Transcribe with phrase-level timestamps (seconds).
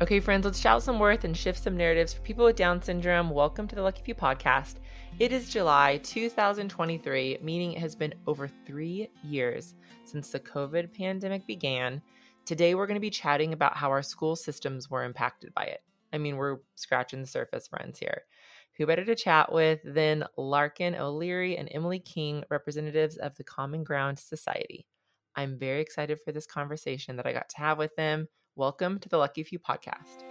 [0.00, 3.30] Okay, friends, let's shout some worth and shift some narratives for people with Down syndrome.
[3.30, 4.74] Welcome to the Lucky Few podcast.
[5.20, 11.46] It is July 2023, meaning it has been over three years since the COVID pandemic
[11.46, 12.02] began.
[12.44, 15.84] Today, we're going to be chatting about how our school systems were impacted by it.
[16.12, 18.22] I mean, we're scratching the surface, friends, here.
[18.76, 23.84] Who better to chat with than Larkin O'Leary and Emily King, representatives of the Common
[23.84, 24.88] Ground Society?
[25.36, 28.26] I'm very excited for this conversation that I got to have with them.
[28.56, 30.22] Welcome to the Lucky Few podcast.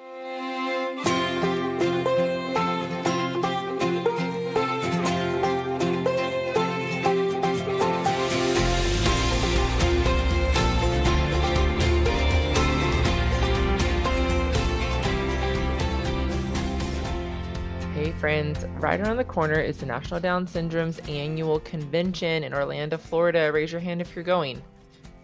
[17.93, 22.97] Hey friends, right around the corner is the National Down Syndrome's annual convention in Orlando,
[22.97, 23.51] Florida.
[23.51, 24.61] Raise your hand if you're going.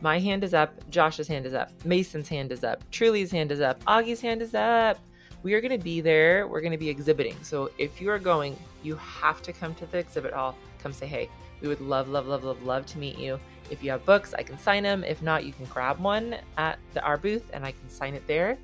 [0.02, 0.73] My hand is up.
[0.89, 1.71] Josh's hand is up.
[1.84, 2.89] Macy's hand is up.
[2.89, 3.84] Truly's hand is up.
[3.85, 4.98] Augie's hand is up.
[5.44, 6.47] We are going to be there.
[6.47, 7.36] We're going to be exhibiting.
[7.41, 10.56] So if you are going, you have to come to the exhibit hall.
[10.81, 11.30] Come say hey.
[11.61, 13.39] We would love, love, love, love, love to meet you.
[13.69, 15.03] If you have books, I can sign them.
[15.03, 18.25] If not, you can grab one at the, our booth and I can sign it
[18.25, 18.58] there.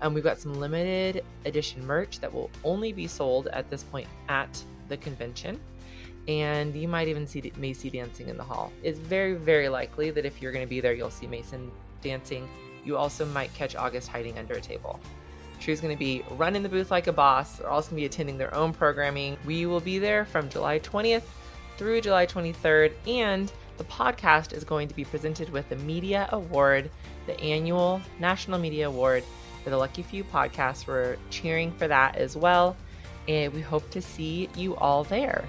[0.00, 4.08] Um, we've got some limited edition merch that will only be sold at this point
[4.28, 5.60] at the convention
[6.28, 8.70] and you might even see Macy dancing in the hall.
[8.82, 11.58] It's very, very likely that if you're going to be there, you'll see Macy
[12.02, 12.46] dancing.
[12.84, 15.00] You also might catch August hiding under a table.
[15.58, 17.56] True's going to be running the booth like a boss.
[17.56, 19.38] They're also going to be attending their own programming.
[19.44, 21.22] We will be there from July 20th
[21.78, 26.90] through July 23rd, and the podcast is going to be presented with the Media Award,
[27.26, 29.24] the annual National Media Award
[29.64, 30.86] for the Lucky Few podcast.
[30.86, 32.76] We're cheering for that as well,
[33.26, 35.44] and we hope to see you all there.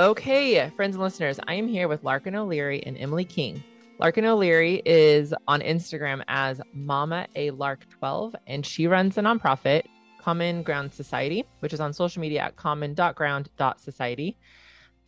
[0.00, 3.62] Okay, friends and listeners, I am here with Larkin O'Leary and Emily King.
[3.98, 9.82] Larkin O'Leary is on Instagram as Mama A Lark 12, and she runs a nonprofit,
[10.18, 14.38] Common Ground Society, which is on social media at common.ground.society.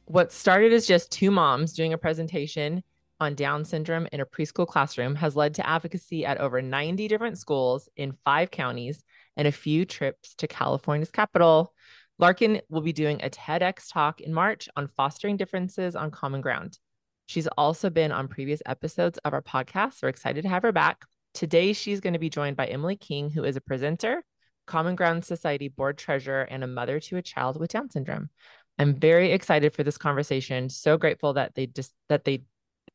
[0.05, 2.85] What started as just two moms doing a presentation
[3.19, 7.39] on Down syndrome in a preschool classroom has led to advocacy at over 90 different
[7.39, 9.03] schools in five counties
[9.39, 11.73] and a few trips to California's capital,
[12.23, 16.79] Larkin will be doing a TEDx talk in March on fostering differences on common ground.
[17.27, 20.01] She's also been on previous episodes of our podcast.
[20.01, 21.05] We're excited to have her back.
[21.35, 24.23] Today, she's going to be joined by Emily King, who is a presenter,
[24.69, 28.31] Common Ground Society board treasurer, and a mother to a child with Down syndrome.
[28.79, 30.69] I'm very excited for this conversation.
[30.69, 32.45] So grateful that they just that they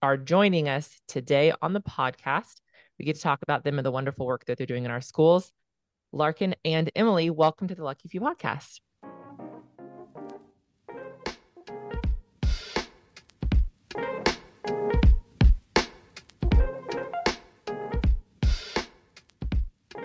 [0.01, 2.61] are joining us today on the podcast.
[2.97, 5.01] We get to talk about them and the wonderful work that they're doing in our
[5.01, 5.51] schools.
[6.13, 8.79] Larkin and Emily, welcome to the Lucky Few podcast.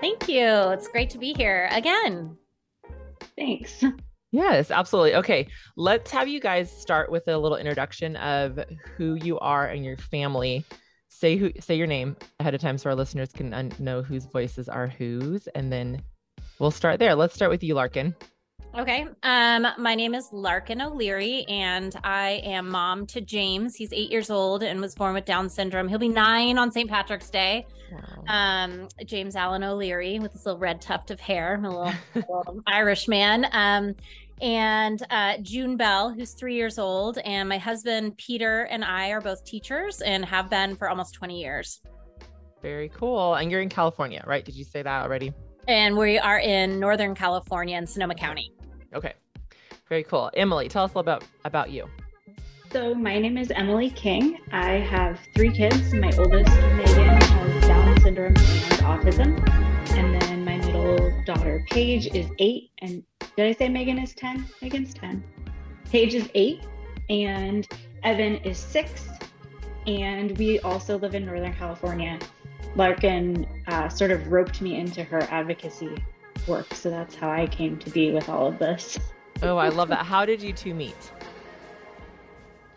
[0.00, 0.46] Thank you.
[0.70, 2.36] It's great to be here again.
[3.36, 3.84] Thanks.
[4.34, 5.14] Yes, absolutely.
[5.16, 8.58] Okay, let's have you guys start with a little introduction of
[8.96, 10.64] who you are and your family.
[11.08, 14.24] Say who, say your name ahead of time, so our listeners can un- know whose
[14.24, 16.00] voices are whose, and then
[16.58, 17.14] we'll start there.
[17.14, 18.16] Let's start with you, Larkin.
[18.74, 19.06] Okay.
[19.22, 23.76] Um, my name is Larkin O'Leary, and I am mom to James.
[23.76, 25.88] He's eight years old and was born with Down syndrome.
[25.88, 26.88] He'll be nine on St.
[26.88, 27.66] Patrick's Day.
[27.92, 28.24] Wow.
[28.28, 33.08] Um, James Allen O'Leary with this little red tuft of hair, a little, little Irish
[33.08, 33.46] man.
[33.52, 33.94] Um,
[34.40, 39.20] and uh, June Bell, who's three years old, and my husband Peter and I are
[39.20, 41.82] both teachers and have been for almost 20 years.
[42.62, 43.34] Very cool.
[43.34, 44.42] And you're in California, right?
[44.42, 45.34] Did you say that already?
[45.68, 48.50] And we are in Northern California in Sonoma County.
[48.94, 49.14] Okay.
[49.88, 50.30] Very cool.
[50.34, 51.88] Emily, tell us a little about about you.
[52.72, 54.38] So my name is Emily King.
[54.50, 55.92] I have three kids.
[55.92, 59.90] My oldest, Megan, has Down syndrome and autism.
[59.90, 62.70] And then my middle daughter, Paige, is eight.
[62.78, 63.02] And
[63.36, 64.46] did I say Megan is 10?
[64.62, 65.22] Megan's 10.
[65.90, 66.62] Paige is eight.
[67.10, 67.68] And
[68.04, 69.06] Evan is six.
[69.86, 72.18] And we also live in Northern California.
[72.74, 76.02] Larkin uh, sort of roped me into her advocacy
[76.46, 76.72] work.
[76.74, 78.98] So that's how I came to be with all of this.
[79.42, 80.04] oh, I love that.
[80.04, 81.12] How did you two meet?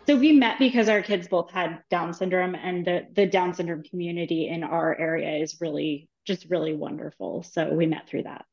[0.06, 3.82] So we met because our kids both had Down syndrome, and the the Down syndrome
[3.82, 7.42] community in our area is really just really wonderful.
[7.42, 8.44] So we met through that.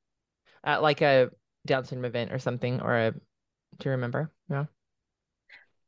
[0.64, 1.30] At like a
[1.66, 3.20] Down syndrome event or something, or a do
[3.86, 4.32] you remember?
[4.50, 4.66] Yeah.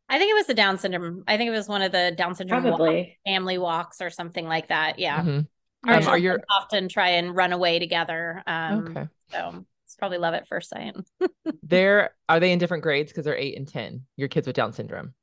[0.07, 1.23] I think it was the Down syndrome.
[1.27, 3.17] I think it was one of the Down syndrome Probably.
[3.25, 4.99] family walks or something like that.
[4.99, 5.19] Yeah.
[5.19, 5.39] Mm-hmm.
[5.87, 8.43] Our Um, are children your often try and run away together.
[8.47, 9.07] Um, okay?
[9.31, 10.95] So it's probably love at first sight.
[11.63, 14.03] They're are they in different grades because they're eight and ten?
[14.17, 15.13] Your kids with Down syndrome.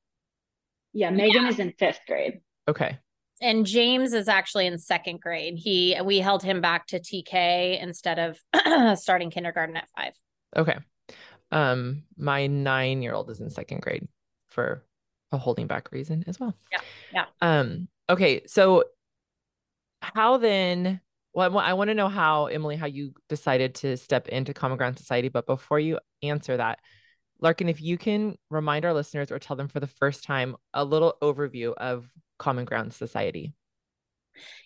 [0.92, 2.40] Yeah, Megan is in fifth grade.
[2.68, 2.98] Okay.
[3.40, 5.54] and James is actually in second grade.
[5.56, 10.12] He we held him back to TK instead of starting kindergarten at five.
[10.56, 10.76] Okay.
[11.50, 14.06] Um, my nine year old is in second grade
[14.48, 14.84] for
[15.32, 16.54] a holding back reason as well.
[16.70, 16.78] Yeah,
[17.12, 17.24] yeah.
[17.40, 18.84] Um, okay, so
[20.02, 21.00] how then?
[21.34, 24.98] Well, I want to know how Emily, how you decided to step into Common Ground
[24.98, 25.28] Society.
[25.28, 26.80] But before you answer that,
[27.40, 30.84] Larkin, if you can remind our listeners or tell them for the first time a
[30.84, 32.06] little overview of
[32.38, 33.54] Common Ground Society.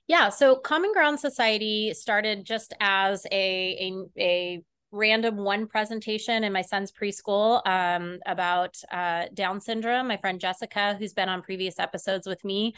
[0.07, 4.63] Yeah, so Common Ground Society started just as a a, a
[4.97, 10.09] random one presentation in my son's preschool um, about uh, Down syndrome.
[10.09, 12.75] My friend Jessica, who's been on previous episodes with me,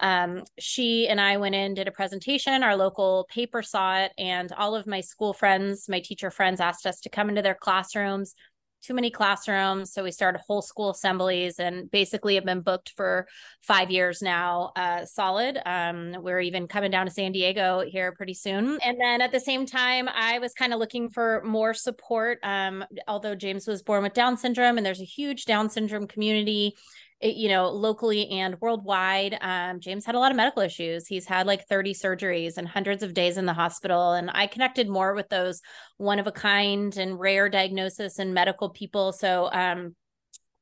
[0.00, 2.62] um, she and I went in, did a presentation.
[2.62, 6.86] Our local paper saw it, and all of my school friends, my teacher friends, asked
[6.86, 8.34] us to come into their classrooms.
[8.82, 13.28] Too many classrooms, so we started whole school assemblies, and basically have been booked for
[13.62, 15.58] five years now, uh, solid.
[15.66, 18.78] Um, we're even coming down to San Diego here pretty soon.
[18.82, 22.38] And then at the same time, I was kind of looking for more support.
[22.42, 26.30] Um, although James was born with Down syndrome, and there's a huge Down syndrome community
[26.60, 26.74] it,
[27.22, 29.36] you know, locally and worldwide.
[29.40, 31.06] Um, James had a lot of medical issues.
[31.06, 34.12] He's had like 30 surgeries and hundreds of days in the hospital.
[34.12, 35.60] And I connected more with those
[35.98, 39.12] one of a kind and rare diagnosis and medical people.
[39.12, 39.94] So, um,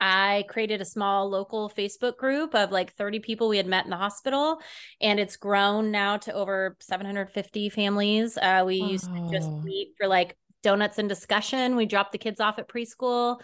[0.00, 3.90] I created a small local Facebook group of like 30 people we had met in
[3.90, 4.60] the hospital,
[5.00, 8.38] and it's grown now to over 750 families.
[8.38, 11.74] Uh, we used to just meet for like donuts and discussion.
[11.74, 13.40] We dropped the kids off at preschool.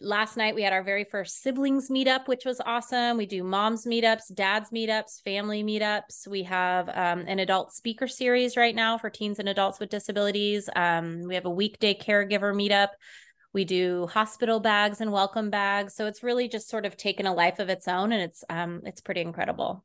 [0.00, 3.18] Last night we had our very first siblings meetup, which was awesome.
[3.18, 6.26] We do moms meetups, dads meetups, family meetups.
[6.26, 10.70] We have um, an adult speaker series right now for teens and adults with disabilities.
[10.74, 12.88] Um, we have a weekday caregiver meetup.
[13.52, 15.94] We do hospital bags and welcome bags.
[15.94, 18.80] So it's really just sort of taken a life of its own, and it's um
[18.86, 19.84] it's pretty incredible.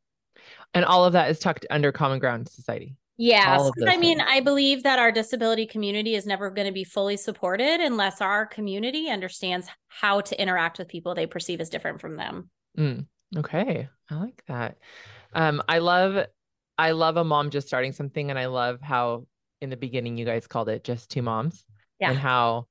[0.74, 2.96] And all of that is tucked under Common Ground Society.
[3.20, 4.30] Yeah, All of so, I mean, things.
[4.30, 8.46] I believe that our disability community is never going to be fully supported unless our
[8.46, 12.52] community understands how to interact with people they perceive as different from them.
[12.78, 14.78] Mm, okay, I like that.
[15.34, 16.28] Um, I love,
[16.78, 19.26] I love a mom just starting something, and I love how
[19.62, 21.66] in the beginning you guys called it just two moms,
[22.00, 22.12] Yeah.
[22.12, 22.68] and how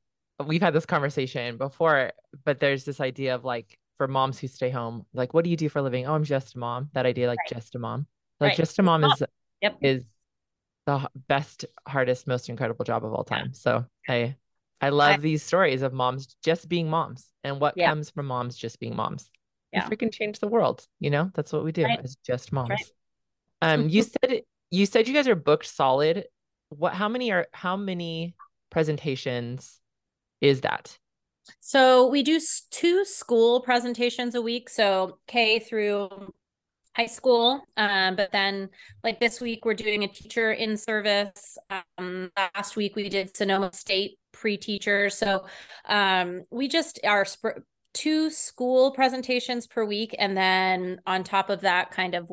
[0.46, 2.12] we've had this conversation before,
[2.44, 5.56] but there's this idea of like for moms who stay home, like what do you
[5.56, 6.06] do for a living?
[6.06, 6.90] Oh, I'm just a mom.
[6.92, 7.48] That idea, like Right.
[7.48, 8.06] just a mom,
[8.38, 8.56] like Right.
[8.56, 9.22] just a mom is
[9.62, 9.78] Yep.
[9.80, 10.04] is
[10.86, 13.52] the best, hardest, most incredible job of all time.
[13.52, 14.36] So I,
[14.80, 17.88] I love these stories of moms just being moms and what Yeah.
[17.90, 19.28] comes from moms just being moms.
[19.72, 19.88] Yeah.
[19.88, 20.86] We freaking change the world.
[21.00, 22.00] You know, that's what we do Right.
[22.02, 22.70] as just moms.
[22.70, 22.84] right.
[23.62, 26.26] Um, you said you said you guys are booked solid.
[26.68, 26.94] What?
[26.94, 27.46] How many are?
[27.52, 28.34] How many
[28.70, 29.80] presentations
[30.40, 30.98] is that?
[31.60, 32.40] So we do
[32.70, 34.68] two school presentations a week.
[34.68, 36.32] So K through
[36.96, 37.62] high school.
[37.76, 38.70] Um, but then
[39.04, 41.58] like this week we're doing a teacher in service.
[41.98, 45.10] Um, last week we did Sonoma State pre-teacher.
[45.10, 45.46] So
[45.84, 47.60] um, we just are sp-
[47.92, 50.14] two school presentations per week.
[50.18, 52.30] And then on top of that, kind of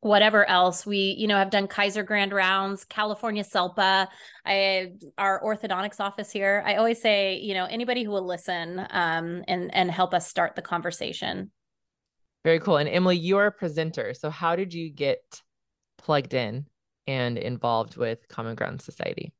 [0.00, 4.06] whatever else we you know have done kaiser grand rounds california selpa
[4.44, 9.42] i our orthodontics office here i always say you know anybody who will listen um
[9.48, 11.50] and and help us start the conversation
[12.44, 12.76] Very cool.
[12.76, 14.14] And Emily, you are a presenter.
[14.14, 15.42] So how did you get
[15.98, 16.66] plugged in
[17.06, 19.32] and involved with Common Ground Society?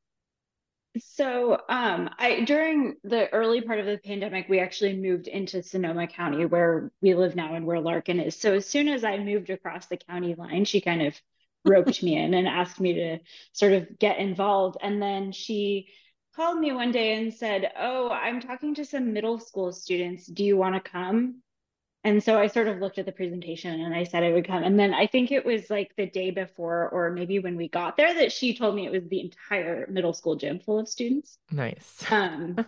[0.99, 6.07] So, um, I during the early part of the pandemic, we actually moved into Sonoma
[6.07, 8.35] County, where we live now and where Larkin is.
[8.35, 11.21] So, as soon as I moved across the county line, she kind of
[11.65, 13.19] roped me in and asked me to
[13.53, 14.79] sort of get involved.
[14.81, 15.89] And then she
[16.35, 20.27] called me one day and said, "Oh, I'm talking to some middle school students.
[20.27, 21.43] Do you want to come?"
[22.07, 24.63] And so I sort of looked at the presentation and I said I would come.
[24.63, 27.97] And then I think it was like the day before, or maybe when we got
[27.97, 31.37] there, that she told me it was the entire middle school gym full of students.
[31.51, 32.05] Nice.
[32.09, 32.65] Um,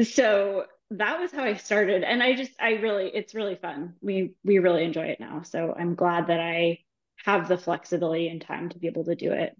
[0.00, 2.04] so that was how I started.
[2.04, 3.94] And I just, I really, it's really fun.
[4.00, 5.42] We, we really enjoy it now.
[5.42, 6.78] So I'm glad that I
[7.24, 9.56] have the flexibility and time to be able to do it.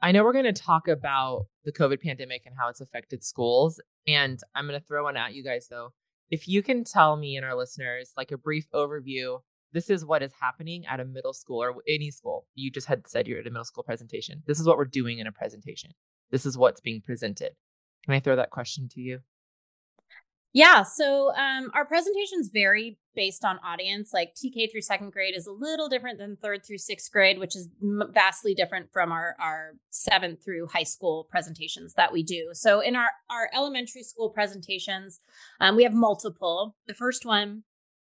[0.00, 3.82] I know we're going to talk about the COVID pandemic and how it's affected schools.
[4.06, 5.92] And I'm going to throw one at you guys, though.
[6.30, 9.40] If you can tell me and our listeners, like a brief overview,
[9.72, 12.46] this is what is happening at a middle school or any school.
[12.54, 14.42] You just had said you're at a middle school presentation.
[14.46, 15.90] This is what we're doing in a presentation.
[16.30, 17.52] This is what's being presented.
[18.04, 19.20] Can I throw that question to you?
[20.52, 24.10] Yeah, so um, our presentations vary based on audience.
[24.12, 27.54] Like TK through second grade is a little different than third through sixth grade, which
[27.54, 32.50] is vastly different from our our seventh through high school presentations that we do.
[32.52, 35.20] So in our our elementary school presentations,
[35.60, 36.74] um, we have multiple.
[36.86, 37.62] The first one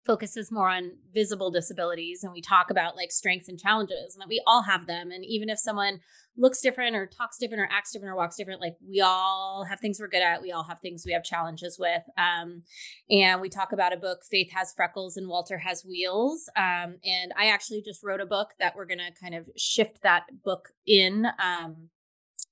[0.06, 4.28] focuses more on visible disabilities and we talk about like strengths and challenges and that
[4.28, 6.00] we all have them and even if someone
[6.36, 9.80] looks different or talks different or acts different or walks different like we all have
[9.80, 12.62] things we're good at we all have things we have challenges with um,
[13.10, 17.32] and we talk about a book faith has freckles and walter has wheels um, and
[17.38, 20.70] i actually just wrote a book that we're going to kind of shift that book
[20.86, 21.90] in um,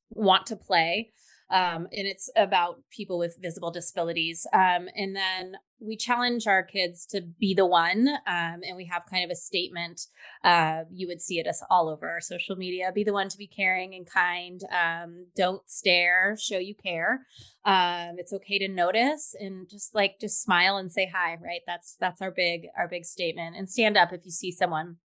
[0.09, 1.11] want to play
[1.51, 4.47] um, and it's about people with visible disabilities.
[4.53, 9.03] Um, and then we challenge our kids to be the one, um, and we have
[9.09, 10.07] kind of a statement.
[10.43, 12.91] Uh, you would see it as all over our social media.
[12.93, 14.61] Be the one to be caring and kind.
[14.71, 16.37] Um, don't stare.
[16.39, 17.25] Show you care.
[17.65, 21.37] Um, it's okay to notice and just like just smile and say hi.
[21.41, 21.61] Right.
[21.67, 23.55] That's that's our big our big statement.
[23.57, 24.97] And stand up if you see someone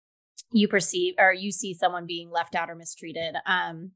[0.53, 3.37] you perceive or you see someone being left out or mistreated.
[3.47, 3.93] Um,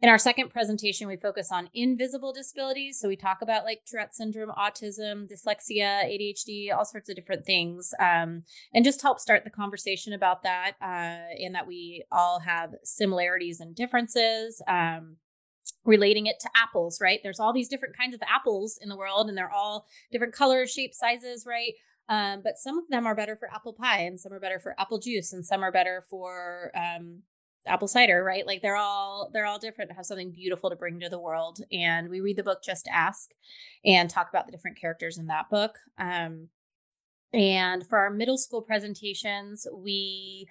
[0.00, 3.00] in our second presentation, we focus on invisible disabilities.
[3.00, 7.92] So we talk about like Tourette syndrome, autism, dyslexia, ADHD, all sorts of different things,
[7.98, 10.72] um, and just help start the conversation about that.
[10.80, 14.62] Uh, and that we all have similarities and differences.
[14.68, 15.16] Um,
[15.84, 17.20] relating it to apples, right?
[17.22, 20.70] There's all these different kinds of apples in the world, and they're all different colors,
[20.70, 21.72] shapes, sizes, right?
[22.08, 24.74] Um, but some of them are better for apple pie, and some are better for
[24.78, 27.22] apple juice, and some are better for um,
[27.68, 28.46] apple cider, right?
[28.46, 31.60] Like they're all they're all different, have something beautiful to bring to the world.
[31.72, 33.30] And we read the book Just Ask
[33.84, 35.76] and talk about the different characters in that book.
[35.98, 36.48] Um,
[37.32, 40.48] and for our middle school presentations, we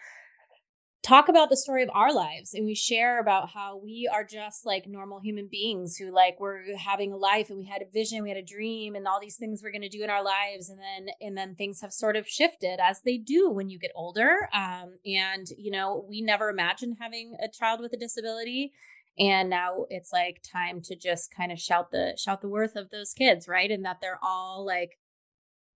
[1.08, 4.66] talk about the story of our lives and we share about how we are just
[4.66, 8.24] like normal human beings who like we're having a life and we had a vision
[8.24, 10.70] we had a dream and all these things we're going to do in our lives
[10.70, 13.92] and then and then things have sort of shifted as they do when you get
[13.96, 14.50] older.
[14.54, 18.74] Um, and you know we never imagined having a child with a disability
[19.18, 22.90] and now it's like time to just kind of shout the shout the worth of
[22.90, 23.72] those kids right?
[23.72, 24.98] And that they're all like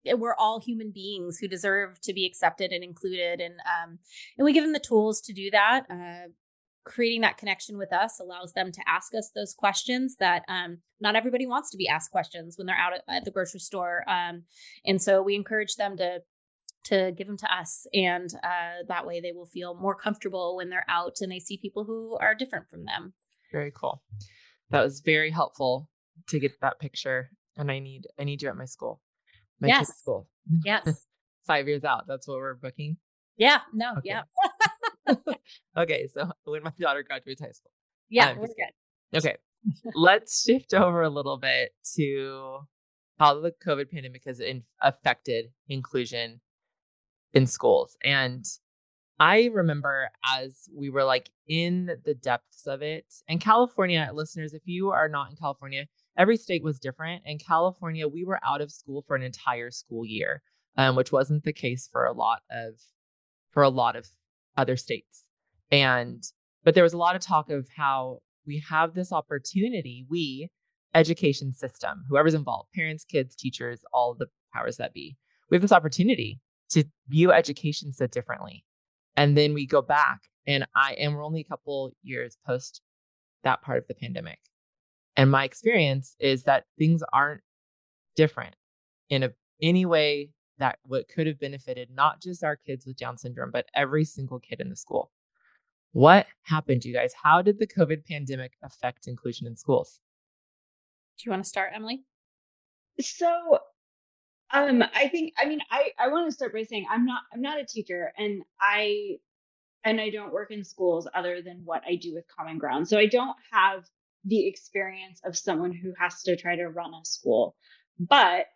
[0.05, 3.99] we're all human beings who deserve to be accepted and included and um
[4.37, 6.29] and we give them the tools to do that uh
[6.83, 11.15] creating that connection with us allows them to ask us those questions that um, not
[11.15, 14.43] everybody wants to be asked questions when they're out at, at the grocery store um,
[14.83, 16.19] and so we encourage them to
[16.83, 20.69] to give them to us and uh, that way they will feel more comfortable when
[20.69, 23.13] they're out and they see people who are different from them.
[23.51, 24.01] Very cool.
[24.71, 25.87] That was very helpful
[26.29, 29.01] to get that picture and i need i need you at my school
[29.61, 29.97] my yes.
[29.99, 30.27] school.
[30.65, 31.05] Yes.
[31.47, 32.05] Five years out.
[32.07, 32.97] That's what we're booking.
[33.37, 33.59] Yeah.
[33.73, 33.93] No.
[33.97, 34.09] Okay.
[34.09, 34.23] Yeah.
[35.77, 36.07] okay.
[36.07, 37.71] So when my daughter graduates high school.
[38.09, 39.17] Yeah, we're good.
[39.17, 39.37] Okay.
[39.93, 42.59] Let's shift over a little bit to
[43.19, 46.41] how the COVID pandemic has in- affected inclusion
[47.33, 47.95] in schools.
[48.03, 48.43] And
[49.19, 54.63] I remember as we were like in the depths of it, and California listeners, if
[54.65, 55.85] you are not in California,
[56.17, 57.23] every state was different.
[57.25, 60.41] In California, we were out of school for an entire school year,
[60.77, 62.75] um, which wasn't the case for a lot of
[63.51, 64.07] for a lot of
[64.57, 65.25] other states.
[65.71, 66.23] And
[66.63, 70.49] but there was a lot of talk of how we have this opportunity, we
[70.93, 75.17] education system, whoever's involved, parents, kids, teachers, all the powers that be,
[75.49, 76.39] we have this opportunity
[76.69, 78.65] to view education so differently.
[79.15, 82.81] And then we go back, and I and we're only a couple years post
[83.43, 84.39] that part of the pandemic.
[85.15, 87.41] And my experience is that things aren't
[88.15, 88.55] different
[89.09, 93.17] in a, any way that what could have benefited not just our kids with Down
[93.17, 95.11] syndrome, but every single kid in the school.
[95.91, 97.13] What happened, you guys?
[97.21, 99.99] How did the COVID pandemic affect inclusion in schools?
[101.17, 102.03] Do you want to start, Emily?
[102.99, 103.59] So
[104.53, 107.41] um I think I mean I I want to start by saying I'm not I'm
[107.41, 109.17] not a teacher and I
[109.83, 112.87] and I don't work in schools other than what I do with Common Ground.
[112.87, 113.85] So I don't have
[114.25, 117.55] the experience of someone who has to try to run a school.
[117.99, 118.47] But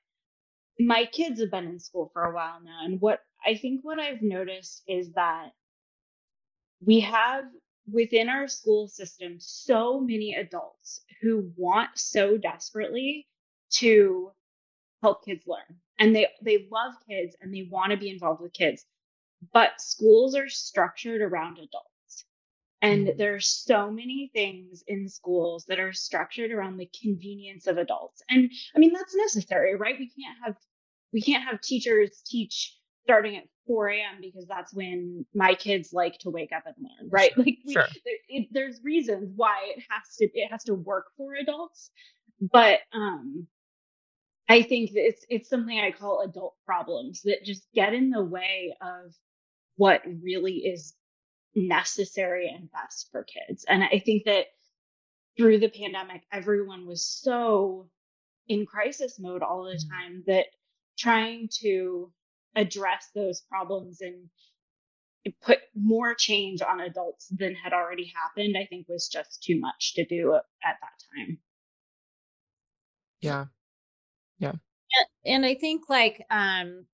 [0.79, 2.79] my kids have been in school for a while now.
[2.83, 5.49] And what I think what I've noticed is that
[6.85, 7.45] we have
[7.91, 13.27] within our school system so many adults who want so desperately
[13.71, 14.31] to
[15.01, 18.53] help kids learn and they they love kids and they want to be involved with
[18.53, 18.85] kids
[19.53, 21.94] but schools are structured around adults
[22.85, 23.17] and mm-hmm.
[23.17, 28.21] there's so many things in schools that are structured around the convenience of adults.
[28.29, 29.95] And I mean, that's necessary, right?
[29.97, 30.55] We can't have
[31.11, 34.21] we can't have teachers teach starting at 4 a.m.
[34.21, 37.31] because that's when my kids like to wake up and learn, right?
[37.37, 37.87] Like we, sure.
[38.03, 41.89] there, it, there's reasons why it has to it has to work for adults,
[42.39, 43.47] but um,
[44.47, 48.23] I think that it's it's something I call adult problems that just get in the
[48.23, 49.11] way of
[49.77, 50.93] what really is
[51.55, 53.65] necessary and best for kids.
[53.67, 54.47] And I think that
[55.37, 57.89] through the pandemic, everyone was so
[58.47, 59.89] in crisis mode all the mm-hmm.
[59.91, 60.45] time that
[60.97, 62.11] trying to
[62.55, 64.29] address those problems and
[65.41, 69.95] put more change on adults than had already happened, I think was just too much
[69.95, 71.39] to do at that time.
[73.21, 73.45] Yeah.
[74.37, 74.53] Yeah.
[75.25, 76.85] And I think like um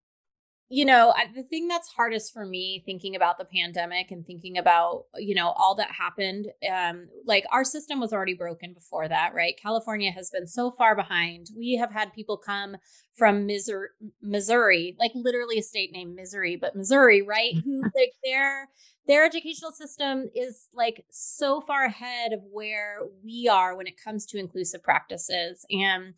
[0.73, 5.03] you know, the thing that's hardest for me thinking about the pandemic and thinking about,
[5.17, 9.59] you know, all that happened, um, like our system was already broken before that, right?
[9.61, 11.47] California has been so far behind.
[11.57, 12.77] We have had people come
[13.17, 13.89] from Missouri,
[14.21, 17.53] Missouri, like literally a state named Missouri, but Missouri, right?
[17.65, 18.69] Who like their
[19.07, 24.25] their educational system is like so far ahead of where we are when it comes
[24.27, 25.65] to inclusive practices.
[25.69, 26.13] And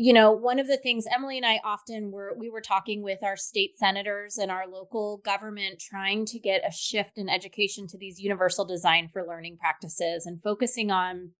[0.00, 3.22] you know one of the things emily and i often were we were talking with
[3.22, 7.98] our state senators and our local government trying to get a shift in education to
[7.98, 11.30] these universal design for learning practices and focusing on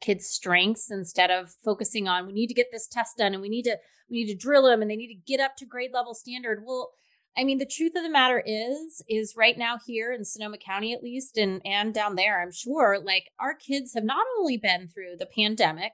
[0.00, 3.50] kids strengths instead of focusing on we need to get this test done and we
[3.50, 3.76] need to
[4.10, 6.62] we need to drill them and they need to get up to grade level standard.
[6.64, 6.90] Well
[7.36, 10.92] i mean the truth of the matter is is right now here in sonoma county
[10.92, 14.88] at least and and down there i'm sure like our kids have not only been
[14.88, 15.92] through the pandemic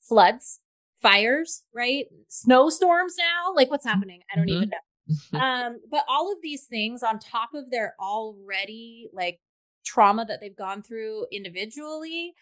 [0.00, 0.60] floods
[1.02, 2.06] fires, right?
[2.28, 3.54] Snowstorms now.
[3.54, 4.20] Like what's happening?
[4.32, 4.56] I don't mm-hmm.
[4.56, 5.40] even know.
[5.40, 9.40] um, but all of these things on top of their already like
[9.84, 12.34] trauma that they've gone through individually,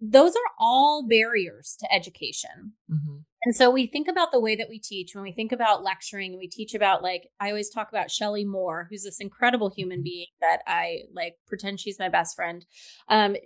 [0.00, 2.72] those are all barriers to education.
[2.90, 3.16] Mm-hmm.
[3.44, 6.36] And so we think about the way that we teach when we think about lecturing,
[6.36, 10.04] we teach about like I always talk about Shelley Moore, who's this incredible human mm-hmm.
[10.04, 12.64] being that I like pretend she's my best friend.
[13.08, 13.36] Um,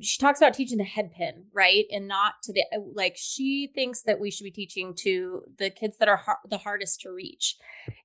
[0.00, 1.84] she talks about teaching the head pin, right?
[1.90, 5.70] And not to the uh, like she thinks that we should be teaching to the
[5.70, 7.56] kids that are har- the hardest to reach.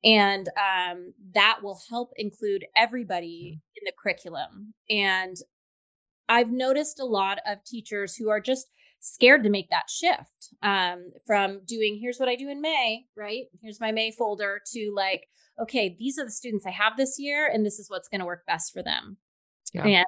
[0.03, 3.77] And um, that will help include everybody mm.
[3.77, 4.73] in the curriculum.
[4.89, 5.37] And
[6.29, 8.67] I've noticed a lot of teachers who are just
[9.01, 13.45] scared to make that shift um, from doing here's what I do in May, right?
[13.61, 15.27] Here's my May folder to like,
[15.59, 18.25] okay, these are the students I have this year, and this is what's going to
[18.25, 19.17] work best for them.
[19.73, 19.85] Yeah.
[19.85, 20.05] And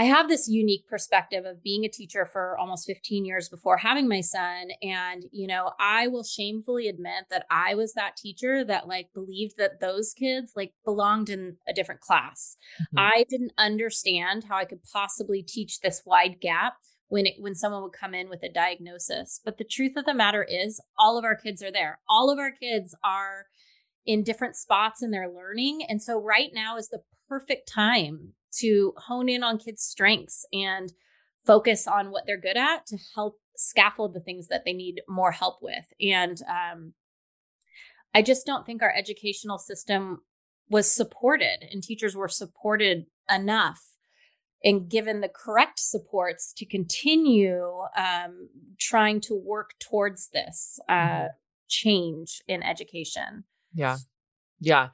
[0.00, 4.08] I have this unique perspective of being a teacher for almost 15 years before having
[4.08, 4.68] my son.
[4.80, 9.58] And, you know, I will shamefully admit that I was that teacher that like believed
[9.58, 12.56] that those kids like belonged in a different class.
[12.80, 12.98] Mm-hmm.
[12.98, 16.76] I didn't understand how I could possibly teach this wide gap
[17.08, 19.42] when it when someone would come in with a diagnosis.
[19.44, 21.98] But the truth of the matter is all of our kids are there.
[22.08, 23.48] All of our kids are
[24.06, 25.84] in different spots in their learning.
[25.86, 30.92] And so right now is the perfect time to hone in on kids' strengths and
[31.46, 35.32] focus on what they're good at to help scaffold the things that they need more
[35.32, 35.92] help with.
[36.00, 36.94] And um,
[38.14, 40.22] I just don't think our educational system
[40.68, 43.82] was supported and teachers were supported enough
[44.62, 51.26] and given the correct supports to continue um, trying to work towards this uh, mm-hmm.
[51.68, 53.44] change in education.
[53.74, 53.96] Yeah.
[54.60, 54.88] Yeah.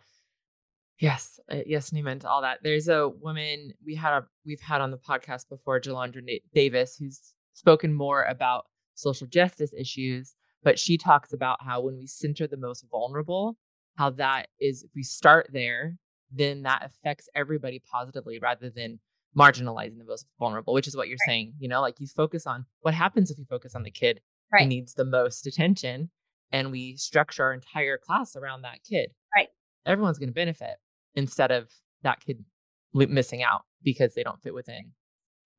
[0.98, 2.60] Yes, uh, yes, Neiman to all that.
[2.62, 6.22] There's a woman we had a we've had on the podcast before, Jalondra
[6.54, 12.06] Davis, who's spoken more about social justice issues, but she talks about how when we
[12.06, 13.58] center the most vulnerable,
[13.96, 15.96] how that is if we start there,
[16.30, 18.98] then that affects everybody positively rather than
[19.36, 21.32] marginalizing the most vulnerable, which is what you're right.
[21.32, 21.52] saying.
[21.58, 24.62] You know, like you focus on what happens if you focus on the kid right.
[24.62, 26.10] who needs the most attention
[26.52, 29.10] and we structure our entire class around that kid.
[29.36, 29.48] Right.
[29.84, 30.76] Everyone's going to benefit
[31.16, 31.70] instead of
[32.02, 32.44] that kid
[32.92, 34.92] missing out because they don't fit within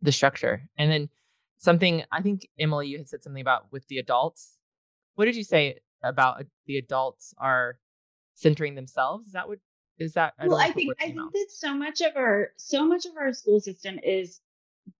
[0.01, 0.69] the structure.
[0.77, 1.09] And then
[1.57, 4.57] something I think Emily, you had said something about with the adults.
[5.15, 7.77] What did you say about uh, the adults are
[8.35, 9.27] centering themselves?
[9.27, 9.59] Is that what
[9.97, 10.33] is that?
[10.39, 13.33] I well, I think I think that so much of our so much of our
[13.33, 14.39] school system is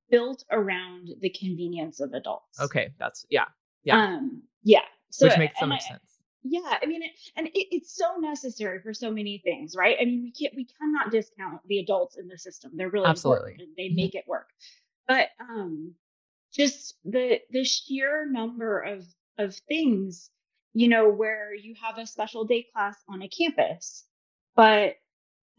[0.10, 2.60] built around the convenience of adults.
[2.60, 3.46] Okay, that's yeah,
[3.84, 4.82] yeah, um, yeah.
[5.10, 6.17] So which makes so much I, sense
[6.50, 7.02] yeah i mean
[7.36, 9.98] and it, it's so necessary for so many things right?
[10.00, 12.72] I mean we can't we cannot discount the adults in the system.
[12.76, 13.52] They're really absolutely.
[13.54, 13.96] important they mm-hmm.
[13.96, 14.50] make it work.
[15.08, 15.94] But um
[16.54, 19.06] just the the sheer number of
[19.38, 20.30] of things
[20.74, 24.06] you know where you have a special day class on a campus
[24.56, 24.96] but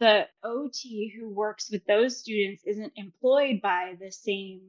[0.01, 4.61] the ot who works with those students isn't employed by the same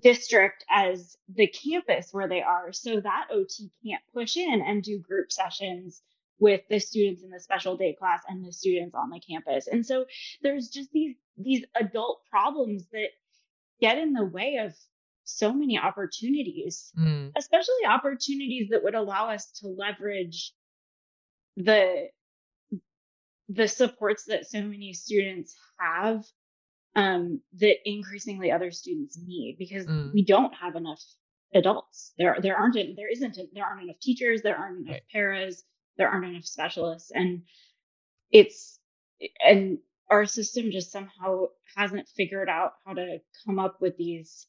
[0.00, 2.72] district as the campus where they are.
[2.72, 6.02] So that OT can't push in and do group sessions
[6.38, 9.68] with the students in the special day class and the students on the campus.
[9.68, 10.04] And so
[10.42, 13.08] there's just these these adult problems that
[13.80, 14.74] get in the way of
[15.24, 17.32] so many opportunities, mm.
[17.36, 20.52] especially opportunities that would allow us to leverage
[21.56, 22.08] the
[23.48, 26.24] the supports that so many students have
[26.96, 30.12] um, that increasingly other students need because mm.
[30.14, 31.02] we don't have enough
[31.54, 32.12] adults.
[32.18, 34.42] There there aren't there isn't there aren't enough teachers.
[34.42, 35.02] There aren't enough right.
[35.12, 35.62] paras.
[35.98, 37.42] There aren't enough specialists, and
[38.32, 38.80] it's
[39.44, 39.78] and
[40.10, 44.46] our system just somehow hasn't figured out how to come up with these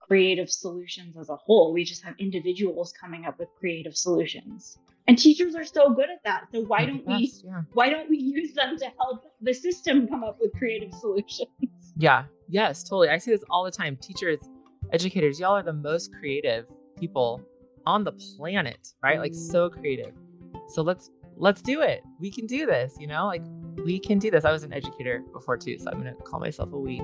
[0.00, 1.72] creative solutions as a whole.
[1.72, 4.78] We just have individuals coming up with creative solutions.
[5.08, 6.46] And teachers are so good at that.
[6.52, 7.62] So why don't we yeah.
[7.74, 11.48] why don't we use them to help the system come up with creative solutions?
[11.96, 12.24] Yeah.
[12.48, 13.08] Yes, totally.
[13.08, 13.96] I see this all the time.
[13.96, 14.40] Teachers,
[14.92, 16.66] educators, y'all are the most creative
[16.98, 17.40] people
[17.86, 19.18] on the planet, right?
[19.18, 20.12] Like so creative.
[20.68, 22.02] So let's let's do it.
[22.18, 23.26] We can do this, you know?
[23.26, 23.42] Like
[23.84, 24.44] we can do this.
[24.44, 27.02] I was an educator before too, so I'm going to call myself a we.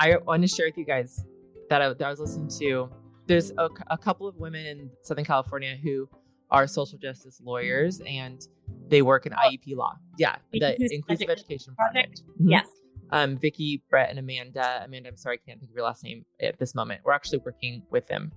[0.00, 1.22] I want to share with you guys
[1.68, 2.88] that I, that I was listening to.
[3.26, 6.08] There's a, a, couple of women in Southern California who
[6.50, 8.40] are social justice lawyers and
[8.88, 9.96] they work in IEP law.
[10.16, 12.22] Yeah, the Inclusive Education Project.
[12.22, 12.48] Mm-hmm.
[12.48, 12.66] Yes.
[13.10, 14.82] Um, Vickie, Brett, and Amanda.
[14.84, 17.02] Amanda, I'm sorry, I can't think of your last name at this moment.
[17.04, 18.32] We're actually working with them.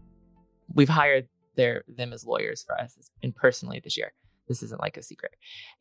[0.75, 4.11] We've hired their them as lawyers for us and personally this year.
[4.49, 5.31] This isn't like a secret.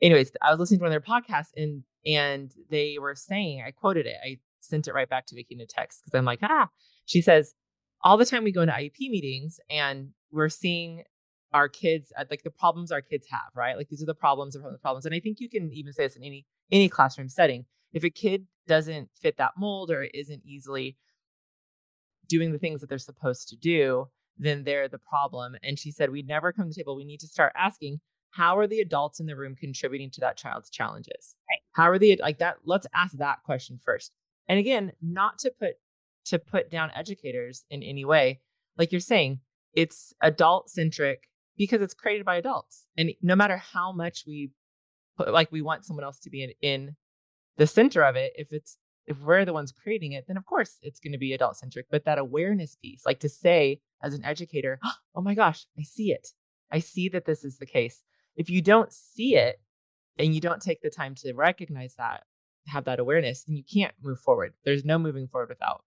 [0.01, 3.73] Anyways, I was listening to one of their podcasts and and they were saying, I
[3.73, 4.17] quoted it.
[4.25, 6.69] I sent it right back to Vickie in a text because I'm like, ah,
[7.05, 7.55] she says,
[8.03, 11.05] all the time we go into IEP meetings and we're seeing
[11.53, 13.77] our kids at like the problems our kids have, right?
[13.77, 15.07] Like these are the problems of the problems.
[15.07, 17.67] And I think you can even say this in any any classroom setting.
[17.93, 20.97] If a kid doesn't fit that mold or isn't easily
[22.29, 24.07] doing the things that they're supposed to do,
[24.39, 25.57] then they're the problem.
[25.63, 26.97] And she said, we'd never come to the table.
[26.97, 30.39] We need to start asking, how are the adults in the room contributing to that
[30.39, 31.37] child's challenges?
[31.51, 31.61] Right.
[31.73, 32.57] How are the like that?
[32.65, 34.13] Let's ask that question first.
[34.53, 35.77] And again, not to put
[36.27, 38.43] to put down educators in any way.
[38.77, 39.41] Like you're saying,
[39.73, 42.87] it's adult centric because it's created by adults.
[42.99, 44.51] And no matter how much we
[45.17, 46.97] put like we want someone else to be in, in
[47.57, 50.77] the center of it, if it's if we're the ones creating it, then of course
[50.83, 51.87] it's going to be adult centric.
[51.91, 54.79] But that awareness piece, like to say as an educator,
[55.15, 56.29] oh my gosh, I see it.
[56.71, 58.03] I see that this is the case.
[58.37, 59.63] If you don't see it
[60.19, 62.25] and you don't take the time to recognize that,
[62.67, 64.55] have that awareness, then you can't move forward.
[64.65, 65.85] There's no moving forward without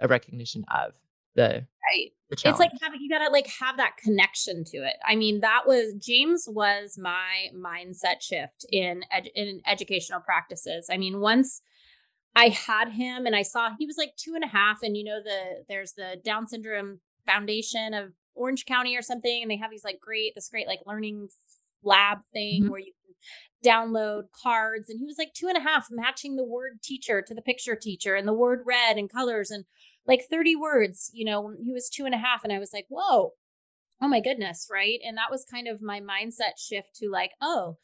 [0.00, 0.94] a recognition of
[1.34, 2.10] the right.
[2.30, 4.94] The it's like having you gotta like have that connection to it.
[5.04, 10.88] I mean, that was James was my mindset shift in ed, in educational practices.
[10.90, 11.60] I mean, once
[12.34, 15.04] I had him and I saw he was like two and a half, and you
[15.04, 19.70] know the there's the Down syndrome Foundation of Orange County or something, and they have
[19.70, 21.28] these like great this great like learning
[21.82, 22.70] lab thing mm-hmm.
[22.70, 22.92] where you
[23.64, 27.34] download cards and he was like two and a half matching the word teacher to
[27.34, 29.64] the picture teacher and the word red and colors and
[30.06, 32.86] like 30 words you know he was two and a half and i was like
[32.88, 33.32] whoa
[34.02, 34.98] oh my goodness right?
[35.06, 37.78] And that was kind of my mindset shift to like oh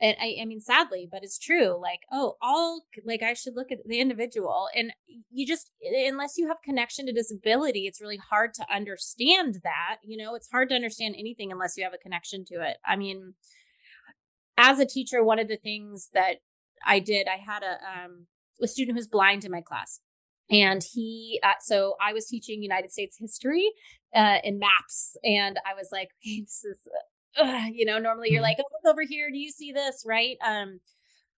[0.00, 3.70] and I, I mean sadly but it's true like oh all like i should look
[3.70, 4.92] at the individual and
[5.30, 10.16] you just unless you have connection to disability it's really hard to understand that you
[10.16, 10.34] know?
[10.34, 12.78] It's hard to understand anything unless you have a connection to it.
[12.86, 13.34] I mean
[14.56, 16.36] as a teacher, one of the things that
[16.86, 18.26] I did, I had a um,
[18.62, 20.00] a student who's blind in my class,
[20.50, 23.68] and he uh, so I was teaching United States history
[24.14, 26.88] uh, in maps, and I was like, hey, this is.
[27.36, 28.44] Uh, you know, normally you're mm-hmm.
[28.44, 29.28] like, oh, look over here.
[29.28, 30.04] Do you see this?
[30.06, 30.36] Right.
[30.46, 30.78] Um,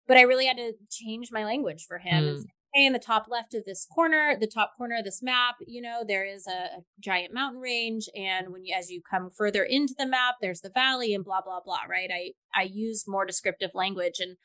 [0.08, 2.24] but I really had to change my language for him.
[2.24, 5.80] Mm in the top left of this corner, the top corner of this map, you
[5.80, 8.08] know, there is a, a, giant mountain range.
[8.16, 11.40] And when you, as you come further into the map, there's the valley and blah,
[11.40, 12.10] blah, blah, right?
[12.12, 14.18] I, I used more descriptive language.
[14.18, 14.36] And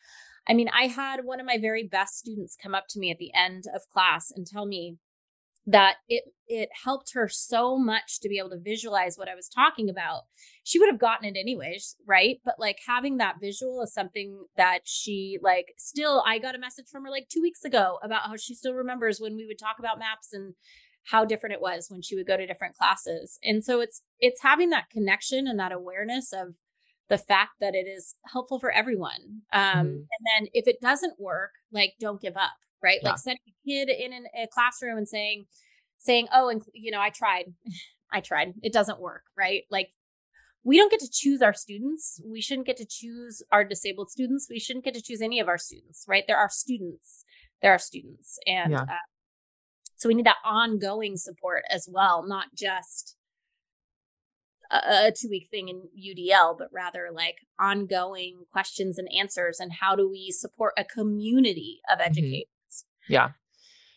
[0.47, 3.17] I mean, I had one of my very best students come up to me at
[3.17, 4.97] the end of class and tell me,
[5.71, 9.47] that it it helped her so much to be able to visualize what I was
[9.47, 10.23] talking about.
[10.63, 12.38] She would have gotten it anyways, right?
[12.43, 16.88] But like having that visual is something that she like still I got a message
[16.91, 19.75] from her like 2 weeks ago about how she still remembers when we would talk
[19.77, 20.55] about maps and
[21.05, 23.38] how different it was when she would go to different classes.
[23.43, 26.55] And so it's it's having that connection and that awareness of
[27.10, 29.41] the fact that it is helpful for everyone.
[29.53, 29.88] Um, mm-hmm.
[29.88, 32.99] And then if it doesn't work, like don't give up, right?
[33.01, 33.11] Yeah.
[33.11, 35.45] Like sending a kid in an, a classroom and saying,
[35.97, 37.53] saying, "Oh, and you know, I tried,
[38.13, 39.63] I tried, it doesn't work," right?
[39.69, 39.89] Like
[40.63, 42.21] we don't get to choose our students.
[42.25, 44.47] We shouldn't get to choose our disabled students.
[44.49, 46.23] We shouldn't get to choose any of our students, right?
[46.27, 47.23] There are students.
[47.61, 48.83] There are students, and yeah.
[48.83, 49.05] uh,
[49.97, 53.17] so we need that ongoing support as well, not just
[54.71, 59.59] a, a two week thing in UDL, but rather like ongoing questions and answers.
[59.59, 62.09] And how do we support a community of mm-hmm.
[62.09, 62.47] educators?
[63.09, 63.29] Yeah.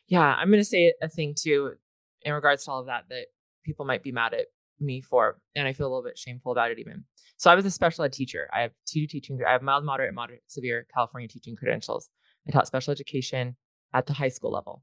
[0.09, 0.35] Yeah.
[0.35, 1.75] I'm going to say a thing too
[2.22, 3.27] in regards to all of that that
[3.64, 4.46] people might be mad at
[4.81, 5.38] me for.
[5.55, 7.05] And I feel a little bit shameful about it even.
[7.37, 8.48] So I was a special ed teacher.
[8.53, 12.09] I have two teaching, I have mild, moderate, moderate, severe California teaching credentials.
[12.46, 13.57] I taught special education
[13.94, 14.83] at the high school level,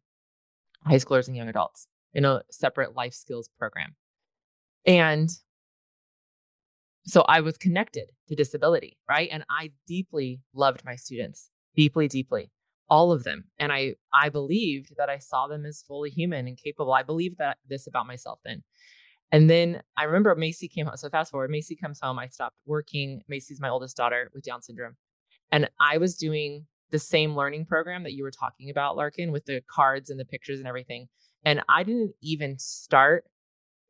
[0.85, 3.95] high schoolers and young adults in a separate life skills program.
[4.85, 5.29] And
[7.05, 9.29] so I was connected to disability, right?
[9.31, 12.51] And I deeply loved my students, deeply, deeply,
[12.89, 13.45] all of them.
[13.59, 16.93] And I I believed that I saw them as fully human and capable.
[16.93, 18.63] I believed that this about myself then.
[19.31, 20.97] And then I remember Macy came home.
[20.97, 22.17] So fast forward, Macy comes home.
[22.17, 23.21] I stopped working.
[23.27, 24.95] Macy's my oldest daughter with Down syndrome.
[25.51, 29.45] And I was doing the same learning program that you were talking about, Larkin, with
[29.45, 31.07] the cards and the pictures and everything.
[31.45, 33.25] And I didn't even start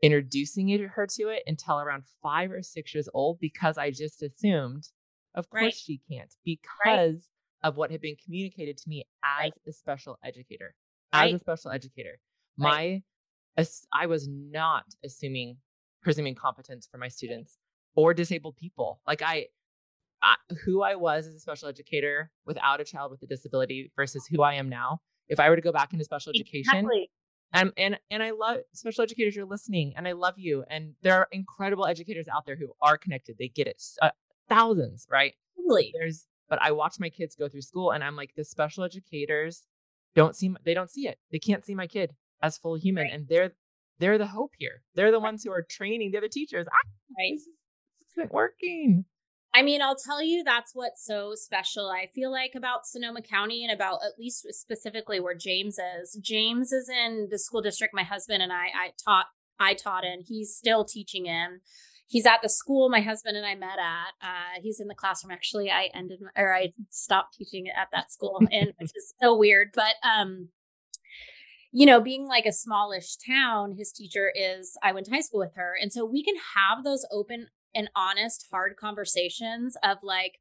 [0.01, 4.89] introducing her to it until around five or six years old because I just assumed,
[5.35, 5.73] of course, right.
[5.73, 7.17] she can't because right.
[7.63, 9.53] Of what had been communicated to me as right.
[9.67, 10.75] a special educator.
[11.11, 12.19] As a special educator,
[12.57, 13.01] my
[13.93, 15.57] I was not assuming
[16.01, 17.57] presuming competence for my students
[17.95, 19.01] or disabled people.
[19.05, 19.47] Like I,
[20.21, 24.25] I, who I was as a special educator without a child with a disability versus
[24.27, 25.01] who I am now.
[25.27, 27.09] If I were to go back into special education, exactly.
[27.53, 29.35] and and and I love special educators.
[29.35, 30.63] You're listening, and I love you.
[30.69, 33.35] And there are incredible educators out there who are connected.
[33.37, 34.09] They get it, uh,
[34.47, 35.35] thousands, right?
[35.55, 35.93] Totally.
[35.97, 39.63] There's, but I watch my kids go through school, and I'm like, the special educators
[40.15, 40.53] don't see.
[40.65, 41.19] They don't see it.
[41.31, 43.13] They can't see my kid as full human, right.
[43.13, 43.51] and they're
[43.99, 44.81] they're the hope here.
[44.95, 46.67] They're the ones who are training the other teachers.
[46.69, 47.33] Ah, right.
[47.33, 49.05] This, this isn't working.
[49.53, 51.89] I mean, I'll tell you that's what's so special.
[51.89, 56.17] I feel like about Sonoma County and about at least specifically where James is.
[56.21, 59.25] James is in the school district my husband and I I taught
[59.59, 60.21] I taught in.
[60.25, 61.61] He's still teaching in.
[62.09, 64.27] He's at the school my husband and I met at.
[64.27, 65.31] Uh, he's in the classroom.
[65.31, 69.69] Actually, I ended or I stopped teaching at that school, and which is so weird.
[69.73, 70.49] But um,
[71.71, 75.39] you know, being like a smallish town, his teacher is, I went to high school
[75.39, 75.73] with her.
[75.79, 80.39] And so we can have those open and honest, hard conversations of like,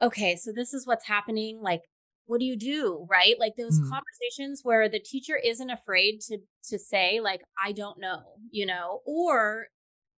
[0.00, 1.60] okay, so this is what's happening.
[1.60, 1.82] Like,
[2.24, 3.06] what do you do?
[3.10, 3.38] Right.
[3.38, 3.90] Like those mm.
[3.90, 6.38] conversations where the teacher isn't afraid to,
[6.70, 9.66] to say, like, I don't know, you know, or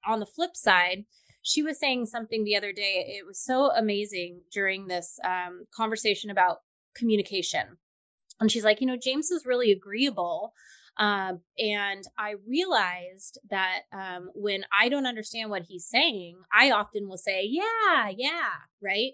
[0.07, 1.05] on the flip side,
[1.43, 3.05] she was saying something the other day.
[3.09, 6.59] It was so amazing during this um, conversation about
[6.95, 7.79] communication
[8.41, 10.53] and she's like, you know, James is really agreeable.
[10.97, 17.09] Um, and I realized that um, when I don't understand what he's saying, I often
[17.09, 18.51] will say, yeah, yeah,
[18.83, 19.13] right?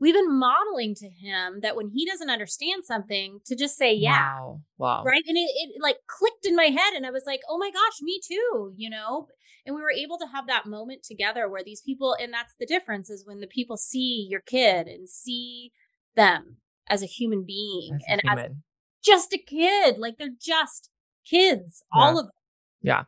[0.00, 4.38] We've been modeling to him that when he doesn't understand something, to just say, yeah.
[4.38, 4.60] Wow.
[4.76, 5.04] Wow.
[5.04, 5.22] Right.
[5.26, 6.94] And it, it like clicked in my head.
[6.94, 9.28] And I was like, oh my gosh, me too, you know?
[9.64, 12.66] And we were able to have that moment together where these people, and that's the
[12.66, 15.72] difference is when the people see your kid and see
[16.16, 16.56] them
[16.88, 18.44] as a human being as and human.
[18.44, 18.52] as
[19.02, 19.98] just a kid.
[19.98, 20.90] Like they're just
[21.28, 22.02] kids, yeah.
[22.02, 22.32] all of them.
[22.82, 23.04] Yeah.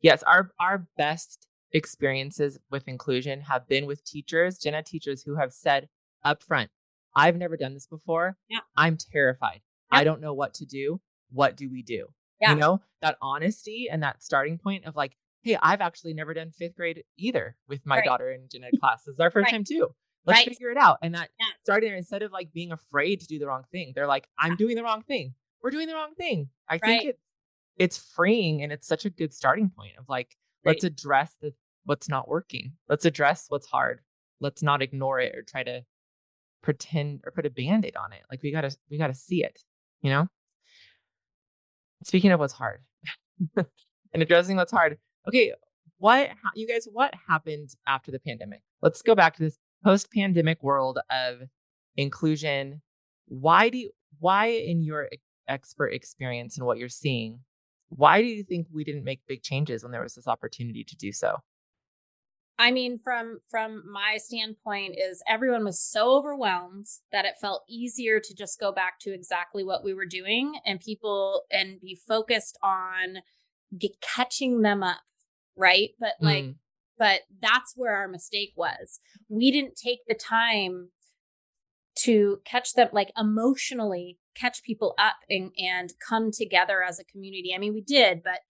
[0.00, 0.22] Yes.
[0.22, 5.88] Our our best experiences with inclusion have been with teachers, ed teachers who have said
[6.24, 6.70] up front,
[7.14, 8.36] I've never done this before.
[8.48, 8.60] Yeah.
[8.76, 9.60] I'm terrified.
[9.92, 9.98] Yeah.
[9.98, 11.00] I don't know what to do.
[11.30, 12.08] What do we do?
[12.40, 12.52] Yeah.
[12.52, 16.50] You know, that honesty and that starting point of like, hey, I've actually never done
[16.50, 18.04] fifth grade either with my right.
[18.04, 19.04] daughter in gen ed class.
[19.04, 19.52] This is our first right.
[19.52, 19.88] time too.
[20.24, 20.48] Let's right.
[20.48, 20.98] figure it out.
[21.02, 21.46] And that yeah.
[21.62, 24.56] starting there, instead of like being afraid to do the wrong thing, they're like, I'm
[24.56, 25.34] doing the wrong thing.
[25.62, 26.50] We're doing the wrong thing.
[26.68, 27.22] I think it's
[27.78, 31.54] it's freeing and it's such a good starting point of like, let's address the
[31.84, 32.72] what's not working.
[32.88, 34.00] Let's address what's hard.
[34.40, 35.84] Let's not ignore it or try to
[36.62, 38.22] pretend or put a band-aid on it.
[38.30, 39.62] Like we gotta we gotta see it,
[40.02, 40.28] you know?
[42.04, 42.80] Speaking of what's hard
[43.56, 44.98] and addressing what's hard.
[45.26, 45.52] Okay,
[45.98, 48.62] what you guys what happened after the pandemic?
[48.82, 51.42] Let's go back to this post pandemic world of
[51.96, 52.80] inclusion,
[53.26, 55.08] why do you, why in your
[55.48, 57.40] expert experience and what you're seeing,
[57.88, 60.96] why do you think we didn't make big changes when there was this opportunity to
[60.96, 61.38] do so?
[62.58, 68.20] I mean, from from my standpoint, is everyone was so overwhelmed that it felt easier
[68.20, 72.58] to just go back to exactly what we were doing and people and be focused
[72.62, 73.18] on
[73.78, 75.02] get, catching them up,
[75.56, 75.90] right?
[76.00, 76.54] But like mm
[76.98, 78.98] but that's where our mistake was.
[79.28, 80.88] We didn't take the time
[82.00, 87.52] to catch them like emotionally catch people up and, and come together as a community.
[87.54, 88.40] I mean, we did, but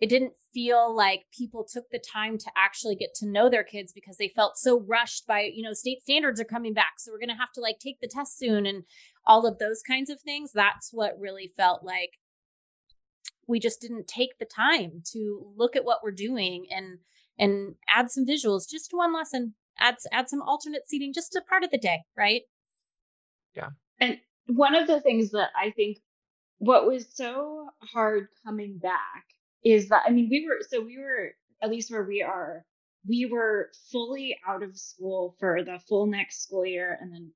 [0.00, 3.92] it didn't feel like people took the time to actually get to know their kids
[3.92, 6.94] because they felt so rushed by, you know, state standards are coming back.
[6.98, 8.84] So we're going to have to like take the test soon and
[9.26, 10.52] all of those kinds of things.
[10.52, 12.18] That's what really felt like
[13.48, 16.98] we just didn't take the time to look at what we're doing and
[17.40, 19.54] and add some visuals just to one lesson.
[19.80, 22.42] Add add some alternate seating just a part of the day, right?
[23.54, 23.70] Yeah.
[23.98, 25.98] And one of the things that I think
[26.58, 29.24] what was so hard coming back
[29.64, 32.64] is that I mean we were so we were at least where we are
[33.06, 37.30] we were fully out of school for the full next school year and then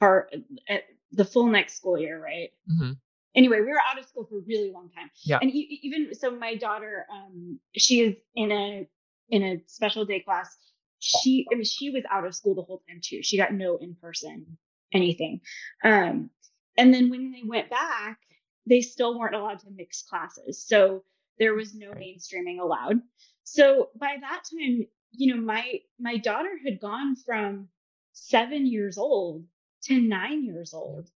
[0.00, 0.34] part
[0.68, 2.50] at the full next school year right?
[2.70, 2.92] Mm-hmm.
[3.34, 5.10] anyway we were out of school for a really long time.
[5.24, 5.38] Yeah.
[5.40, 8.88] And even so my daughter um she is in a
[9.30, 10.56] in a special day class.
[11.00, 13.22] She I mean she was out of school the whole time too.
[13.22, 14.58] She got no in person
[14.92, 15.40] anything.
[15.82, 16.30] Um
[16.76, 18.18] and then when they went back
[18.66, 20.64] they still weren't allowed to mix classes.
[20.66, 21.04] So
[21.38, 23.00] there was no mainstreaming allowed
[23.44, 27.68] so by that time, you know, my my daughter had gone from
[28.12, 29.44] seven years old
[29.84, 31.10] to nine years old,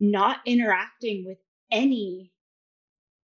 [0.00, 1.38] not interacting with
[1.70, 2.32] any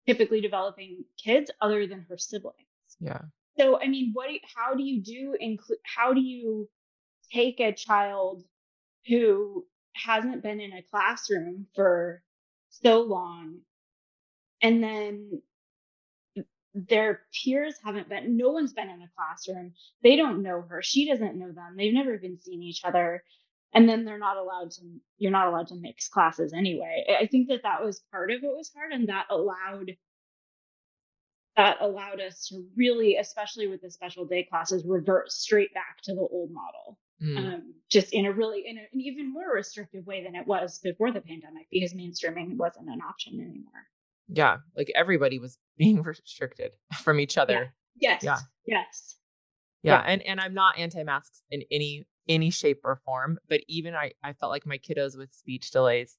[0.06, 2.56] typically developing kids other than her siblings.
[3.00, 3.22] Yeah.
[3.60, 4.30] So I mean, what?
[4.56, 5.80] How do you do include?
[5.84, 6.70] How do you
[7.34, 8.44] take a child
[9.08, 12.22] who hasn't been in a classroom for
[12.70, 13.58] so long
[14.62, 15.42] and then
[16.88, 19.74] their peers haven't been no one's been in the classroom.
[20.04, 20.82] They don't know her.
[20.82, 21.76] She doesn't know them.
[21.76, 23.24] They've never even seen each other.
[23.74, 24.82] And then they're not allowed to
[25.18, 27.06] you're not allowed to mix classes anyway.
[27.20, 29.98] I think that that was part of what was hard and that allowed
[31.56, 36.13] that allowed us to really especially with the special day classes revert straight back to
[36.13, 37.00] the old model.
[37.20, 37.38] Mm.
[37.38, 40.78] um, just in a really in a, an even more restrictive way than it was
[40.78, 43.88] before the pandemic because mainstreaming wasn't an option anymore
[44.30, 48.12] yeah like everybody was being restricted from each other yeah.
[48.12, 49.16] yes yeah yes
[49.84, 49.94] yeah.
[49.94, 54.12] yeah and and i'm not anti-masks in any any shape or form but even i
[54.24, 56.18] i felt like my kiddos with speech delays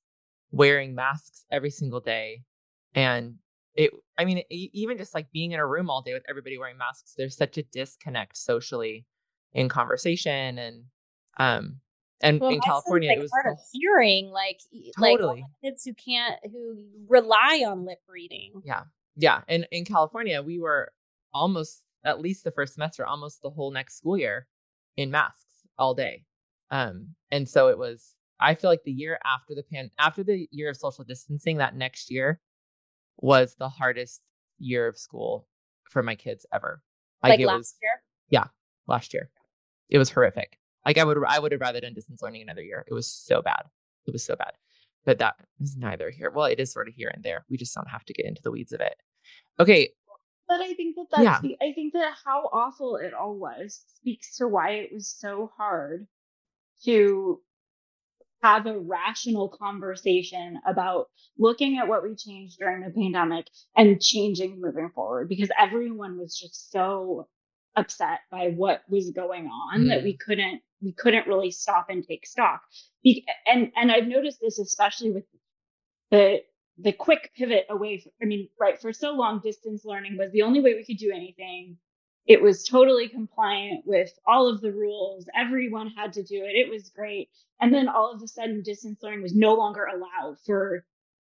[0.50, 2.42] wearing masks every single day
[2.94, 3.34] and
[3.74, 6.78] it i mean even just like being in a room all day with everybody wearing
[6.78, 9.04] masks there's such a disconnect socially
[9.52, 10.84] in conversation and
[11.36, 11.80] um
[12.20, 14.60] and well, in California, like it was hard of hearing, like
[14.98, 18.60] totally like kids who can't who rely on lip reading.
[18.64, 18.82] Yeah,
[19.16, 19.42] yeah.
[19.48, 20.92] And in California, we were
[21.32, 24.46] almost at least the first semester, almost the whole next school year,
[24.96, 25.44] in masks
[25.78, 26.24] all day.
[26.70, 28.14] Um, and so it was.
[28.40, 31.76] I feel like the year after the pan after the year of social distancing, that
[31.76, 32.40] next year
[33.16, 34.22] was the hardest
[34.58, 35.48] year of school
[35.90, 36.82] for my kids ever.
[37.22, 37.90] Like, like last was, year.
[38.30, 38.46] Yeah,
[38.86, 39.30] last year.
[39.88, 40.58] It was horrific.
[40.88, 42.82] Like I would I would have rather done distance learning another year.
[42.88, 43.64] It was so bad.
[44.06, 44.52] It was so bad.
[45.04, 46.30] But that is neither here.
[46.30, 47.44] Well, it is sort of here and there.
[47.50, 48.94] We just don't have to get into the weeds of it.
[49.60, 49.90] Okay.
[50.48, 51.40] But I think that that's yeah.
[51.42, 55.52] the, I think that how awful it all was speaks to why it was so
[55.58, 56.06] hard
[56.86, 57.42] to
[58.42, 63.46] have a rational conversation about looking at what we changed during the pandemic
[63.76, 67.28] and changing moving forward because everyone was just so
[67.76, 69.88] upset by what was going on mm.
[69.88, 72.62] that we couldn't we couldn't really stop and take stock.
[73.46, 75.24] And and I've noticed this especially with
[76.10, 76.40] the
[76.78, 80.42] the quick pivot away from, I mean, right, for so long distance learning was the
[80.42, 81.76] only way we could do anything.
[82.26, 85.28] It was totally compliant with all of the rules.
[85.34, 86.54] Everyone had to do it.
[86.54, 87.30] It was great.
[87.60, 90.84] And then all of a sudden distance learning was no longer allowed for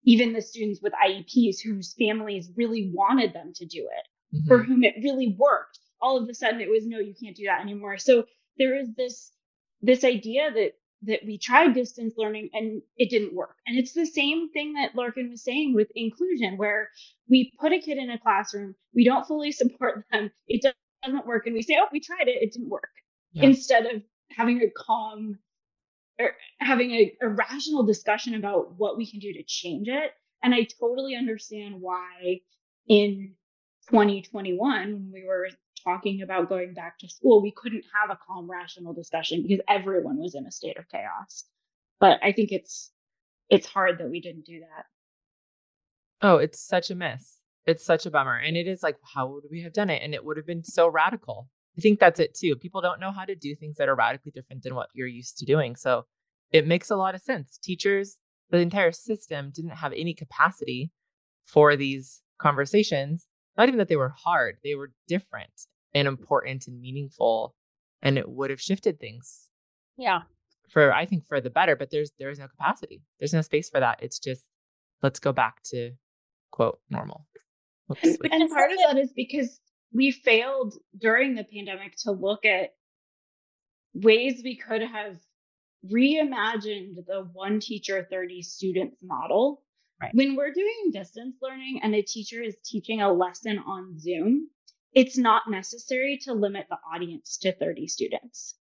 [0.05, 4.47] even the students with IEPs whose families really wanted them to do it, mm-hmm.
[4.47, 5.79] for whom it really worked.
[6.01, 7.99] All of a sudden it was no, you can't do that anymore.
[7.99, 8.27] So
[8.59, 9.33] there is this
[9.81, 10.73] this idea that
[11.05, 13.57] that we tried distance learning and it didn't work.
[13.67, 16.91] And it's the same thing that Larkin was saying with inclusion, where
[17.29, 20.65] we put a kid in a classroom, we don't fully support them, it
[21.03, 22.91] doesn't work, and we say, oh, we tried it, it didn't work.
[23.33, 23.47] Yeah.
[23.47, 25.39] Instead of having a calm
[26.21, 30.13] or having a, a rational discussion about what we can do to change it.
[30.43, 32.41] And I totally understand why
[32.87, 33.35] in
[33.91, 34.59] 2021,
[34.93, 35.49] when we were
[35.83, 40.19] talking about going back to school, we couldn't have a calm, rational discussion because everyone
[40.19, 41.45] was in a state of chaos.
[42.01, 42.91] But I think it's
[43.49, 44.85] it's hard that we didn't do that.
[46.23, 47.39] Oh, it's such a miss.
[47.67, 48.37] It's such a bummer.
[48.37, 50.03] And it is like, how would we have done it?
[50.03, 51.49] And it would have been so radical.
[51.77, 52.57] I think that's it too.
[52.57, 55.39] People don't know how to do things that are radically different than what you're used
[55.39, 55.77] to doing.
[55.77, 56.07] So
[56.51, 57.59] it makes a lot of sense.
[57.63, 58.19] Teachers,
[58.51, 60.91] the entire system didn't have any capacity
[61.45, 63.27] for these conversations.
[63.57, 67.55] Not even that they were hard, they were different and important and meaningful
[68.03, 69.49] and it would have shifted things
[69.97, 70.23] yeah.
[70.69, 73.03] for i think for the better but there's there's no capacity.
[73.19, 73.99] There's no space for that.
[74.01, 74.45] It's just
[75.03, 75.93] let's go back to
[76.53, 77.27] quote normal.
[77.91, 79.59] Oops, and part of that is because
[79.93, 82.71] we failed during the pandemic to look at
[83.95, 85.17] ways we could have
[85.93, 89.63] reimagined the one teacher 30 students model.
[90.01, 90.11] Right.
[90.15, 94.49] when we're doing distance learning and a teacher is teaching a lesson on zoom
[94.95, 98.55] it's not necessary to limit the audience to 30 students.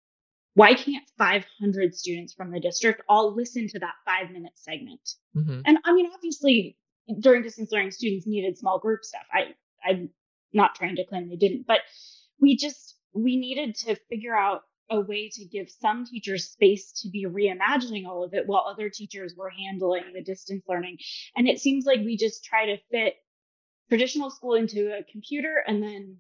[0.54, 5.02] Why can't 500 students from the district all listen to that five minute segment?
[5.36, 5.62] Mm-hmm.
[5.66, 6.78] And I mean, obviously,
[7.20, 9.24] during distance learning, students needed small group stuff.
[9.32, 9.54] I,
[9.86, 10.10] I'm
[10.54, 11.80] not trying to claim they didn't, but
[12.40, 17.10] we just, we needed to figure out a way to give some teachers space to
[17.10, 20.98] be reimagining all of it while other teachers were handling the distance learning.
[21.36, 23.16] And it seems like we just try to fit
[23.92, 26.16] traditional school into a computer and then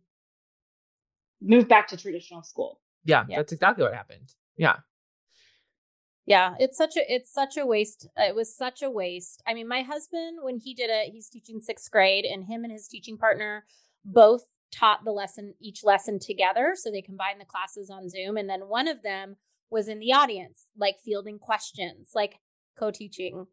[1.42, 2.82] move back to traditional school.
[3.06, 3.38] Yeah, yeah.
[3.38, 4.34] that's exactly what happened.
[4.58, 4.76] Yeah.
[6.26, 8.10] Yeah, it's such a it's such a waste.
[8.20, 9.42] Uh, it was such a waste.
[9.48, 12.74] I mean, my husband when he did it, he's teaching 6th grade and him and
[12.74, 13.64] his teaching partner
[14.04, 18.50] both taught the lesson each lesson together so they combined the classes on Zoom and
[18.50, 19.38] then one of them
[19.70, 22.40] was in the audience like fielding questions, like
[22.78, 23.48] co-teaching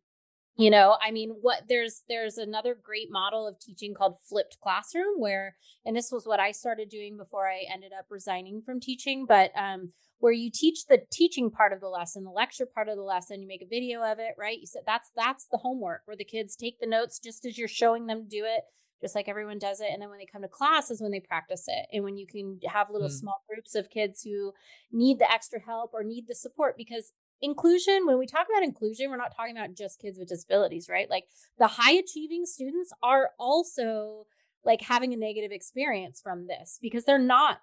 [0.58, 5.18] you know i mean what there's there's another great model of teaching called flipped classroom
[5.18, 5.56] where
[5.86, 9.50] and this was what i started doing before i ended up resigning from teaching but
[9.56, 9.90] um
[10.20, 13.40] where you teach the teaching part of the lesson the lecture part of the lesson
[13.40, 14.58] you make a video of it right?
[14.60, 17.68] You said that's that's the homework where the kids take the notes just as you're
[17.68, 18.62] showing them to do it
[19.00, 19.88] just like everyone does it.
[19.92, 21.86] And then when they come to class is when they practice it.
[21.92, 23.12] And when you can have little mm.
[23.12, 24.52] small groups of kids who
[24.92, 29.10] need the extra help or need the support because inclusion when we talk about inclusion
[29.10, 31.08] we're not talking about just kids with disabilities right?
[31.08, 31.24] Like
[31.58, 34.26] the high achieving students are also
[34.64, 37.60] like having a negative experience from this because they're not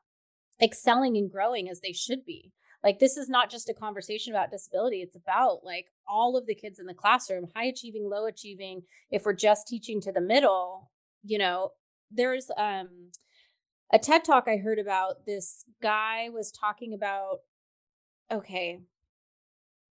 [0.61, 2.53] excelling and growing as they should be.
[2.83, 6.55] Like this is not just a conversation about disability it's about like all of the
[6.55, 8.83] kids in the classroom high achieving low achieving.
[9.11, 10.89] If we're just teaching to the middle
[11.25, 11.71] you know
[12.11, 13.11] there's um
[13.91, 17.39] a ted talk i heard about this guy was talking about
[18.31, 18.79] okay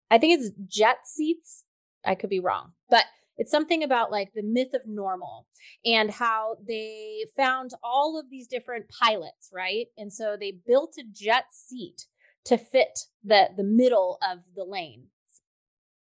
[0.10, 1.64] I think it's jet seats.
[2.06, 3.06] I could be wrong, but
[3.38, 5.47] it's something about like the myth of normal
[5.84, 9.88] and how they found all of these different pilots, right?
[9.97, 12.06] And so they built a jet seat
[12.45, 15.08] to fit the the middle of the lane.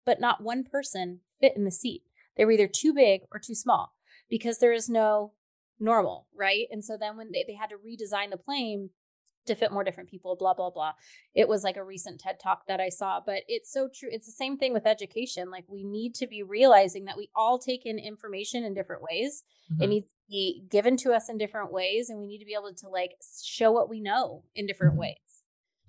[0.04, 2.02] But not one person fit in the seat.
[2.36, 3.94] They were either too big or too small
[4.28, 5.32] because there is no
[5.80, 6.66] normal, right?
[6.70, 8.90] And so then when they, they had to redesign the plane,
[9.46, 10.92] to fit more different people, blah, blah, blah.
[11.34, 14.08] It was like a recent TED talk that I saw, but it's so true.
[14.12, 15.50] It's the same thing with education.
[15.50, 19.44] Like we need to be realizing that we all take in information in different ways.
[19.72, 19.82] Mm-hmm.
[19.82, 22.54] It needs to be given to us in different ways, and we need to be
[22.54, 23.12] able to like
[23.44, 25.00] show what we know in different mm-hmm.
[25.00, 25.16] ways.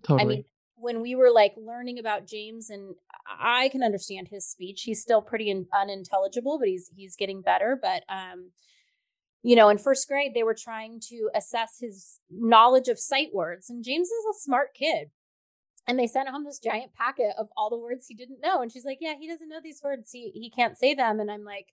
[0.04, 0.22] Totally.
[0.22, 0.46] I mean,
[0.76, 2.96] when we were like learning about James and
[3.28, 4.84] I can understand his speech.
[4.84, 7.78] He's still pretty un- unintelligible, but he's he's getting better.
[7.82, 8.52] But um,
[9.46, 13.70] you know, in first grade, they were trying to assess his knowledge of sight words.
[13.70, 15.12] And James is a smart kid.
[15.88, 18.64] And they sent home this giant packet of all the words he didn't know.
[18.64, 20.10] And she's like, Yeah, he doesn't know these words.
[20.12, 21.20] He he can't say them.
[21.20, 21.68] And I'm like,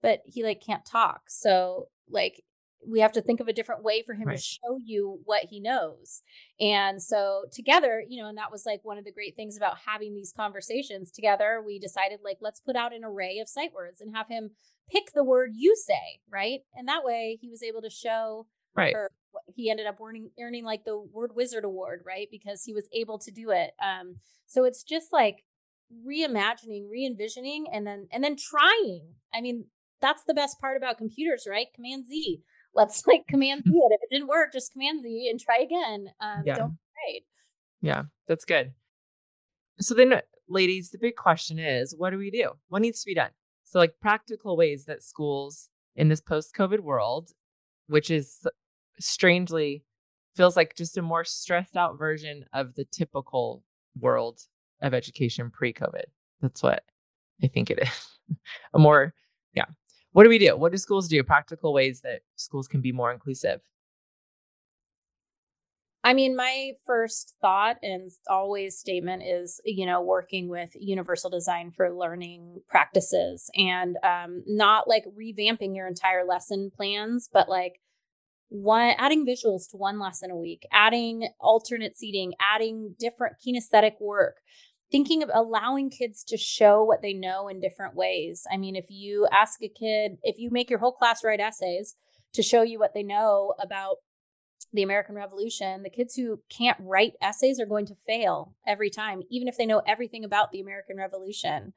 [0.00, 1.24] but he like can't talk.
[1.28, 2.42] So like
[2.86, 4.36] we have to think of a different way for him right.
[4.36, 6.22] to show you what he knows.
[6.60, 9.78] And so together, you know, and that was like one of the great things about
[9.86, 11.62] having these conversations together.
[11.64, 14.50] We decided like let's put out an array of sight words and have him
[14.90, 16.60] pick the word you say, right?
[16.74, 18.94] And that way he was able to show right.
[18.94, 19.10] her
[19.54, 22.28] he ended up earning earning like the word wizard award, right?
[22.30, 23.72] Because he was able to do it.
[23.84, 24.16] Um
[24.46, 25.44] so it's just like
[26.06, 29.14] reimagining, re-envisioning and then and then trying.
[29.32, 29.66] I mean,
[30.00, 31.68] that's the best part about computers, right?
[31.74, 32.42] Command Z
[32.74, 33.92] let's like command Z it.
[33.92, 36.08] If it didn't work, just command Z and try again.
[36.20, 36.54] Um, yeah.
[36.56, 37.22] Don't be afraid.
[37.80, 38.72] Yeah, that's good.
[39.80, 42.52] So then, ladies, the big question is what do we do?
[42.68, 43.30] What needs to be done?
[43.64, 47.30] So, like practical ways that schools in this post COVID world,
[47.88, 48.46] which is
[49.00, 49.84] strangely
[50.36, 53.62] feels like just a more stressed out version of the typical
[53.98, 54.40] world
[54.82, 56.04] of education pre COVID.
[56.40, 56.82] That's what
[57.42, 58.36] I think it is.
[58.74, 59.14] a more,
[59.54, 59.66] yeah,
[60.14, 60.56] what do we do?
[60.56, 61.22] What do schools do?
[61.24, 63.60] Practical ways that schools can be more inclusive.
[66.04, 71.72] I mean, my first thought and always statement is, you know, working with universal design
[71.76, 77.80] for learning practices and um, not like revamping your entire lesson plans, but like
[78.50, 84.36] one adding visuals to one lesson a week, adding alternate seating, adding different kinesthetic work,
[84.94, 88.46] thinking of allowing kids to show what they know in different ways.
[88.48, 91.96] I mean, if you ask a kid, if you make your whole class write essays
[92.32, 93.96] to show you what they know about
[94.72, 99.22] the American Revolution, the kids who can't write essays are going to fail every time,
[99.32, 101.72] even if they know everything about the American Revolution.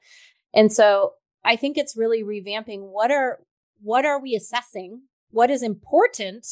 [0.54, 1.14] And so
[1.44, 3.40] I think it's really revamping what are
[3.82, 5.06] what are we assessing?
[5.32, 6.46] What is important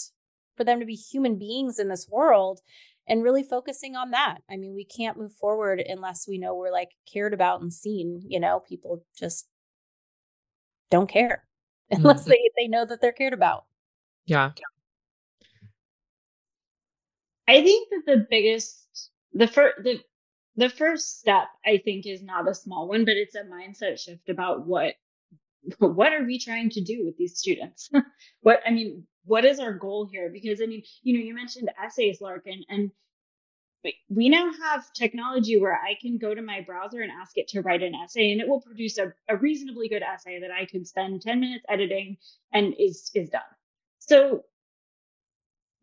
[0.57, 2.61] for them to be human beings in this world?
[3.07, 4.39] And really focusing on that.
[4.49, 8.21] I mean, we can't move forward unless we know we're like cared about and seen.
[8.27, 9.47] You know, people just
[10.89, 11.43] don't care
[11.91, 12.31] unless mm-hmm.
[12.31, 13.65] they, they know that they're cared about.
[14.25, 14.51] Yeah.
[17.47, 19.99] I think that the biggest, the first, the
[20.57, 24.29] the first step, I think, is not a small one, but it's a mindset shift
[24.29, 24.95] about what
[25.79, 27.89] what are we trying to do with these students?
[28.41, 30.29] what I mean, what is our goal here?
[30.31, 32.91] Because I mean, you know, you mentioned essays, Larkin, and
[34.09, 37.61] we now have technology where I can go to my browser and ask it to
[37.61, 40.87] write an essay, and it will produce a, a reasonably good essay that I could
[40.87, 42.17] spend 10 minutes editing
[42.53, 43.41] and is is done.
[43.99, 44.43] So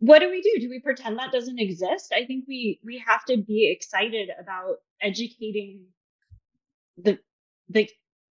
[0.00, 0.60] what do we do?
[0.60, 2.12] Do we pretend that doesn't exist?
[2.14, 5.86] I think we we have to be excited about educating
[6.98, 7.18] the
[7.68, 7.88] the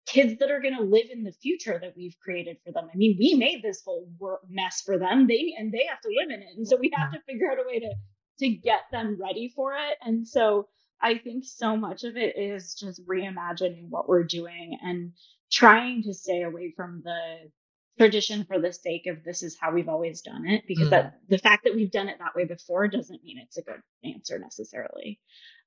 [0.09, 2.89] kids that are going to live in the future that we've created for them.
[2.93, 4.09] I mean, we made this whole
[4.49, 5.27] mess for them.
[5.27, 7.59] They and they have to live in it, and so we have to figure out
[7.59, 7.95] a way to
[8.41, 9.99] to get them ready for it.
[10.03, 10.69] And so
[11.01, 15.13] I think so much of it is just reimagining what we're doing and
[15.51, 17.51] trying to stay away from the
[17.99, 20.91] tradition for the sake of this is how we've always done it because mm.
[20.91, 23.81] that the fact that we've done it that way before doesn't mean it's a good
[24.05, 25.19] answer necessarily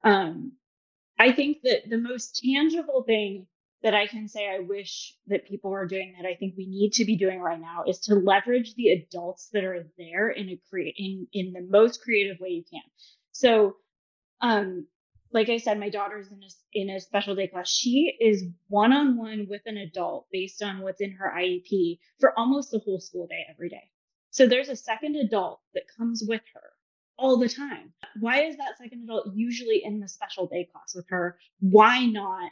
[0.06, 0.54] um,
[1.20, 3.46] i think that the most tangible thing
[3.84, 6.92] that i can say i wish that people were doing that i think we need
[6.92, 10.60] to be doing right now is to leverage the adults that are there in a
[10.70, 12.82] create in in the most creative way you can
[13.32, 13.76] so
[14.42, 14.86] um
[15.34, 17.70] like I said, my daughter's in a, in a special day class.
[17.70, 22.38] She is one on one with an adult based on what's in her IEP for
[22.38, 23.90] almost the whole school day every day.
[24.32, 26.62] So there's a second adult that comes with her
[27.18, 27.94] all the time.
[28.20, 31.38] Why is that second adult usually in the special day class with her?
[31.60, 32.52] Why not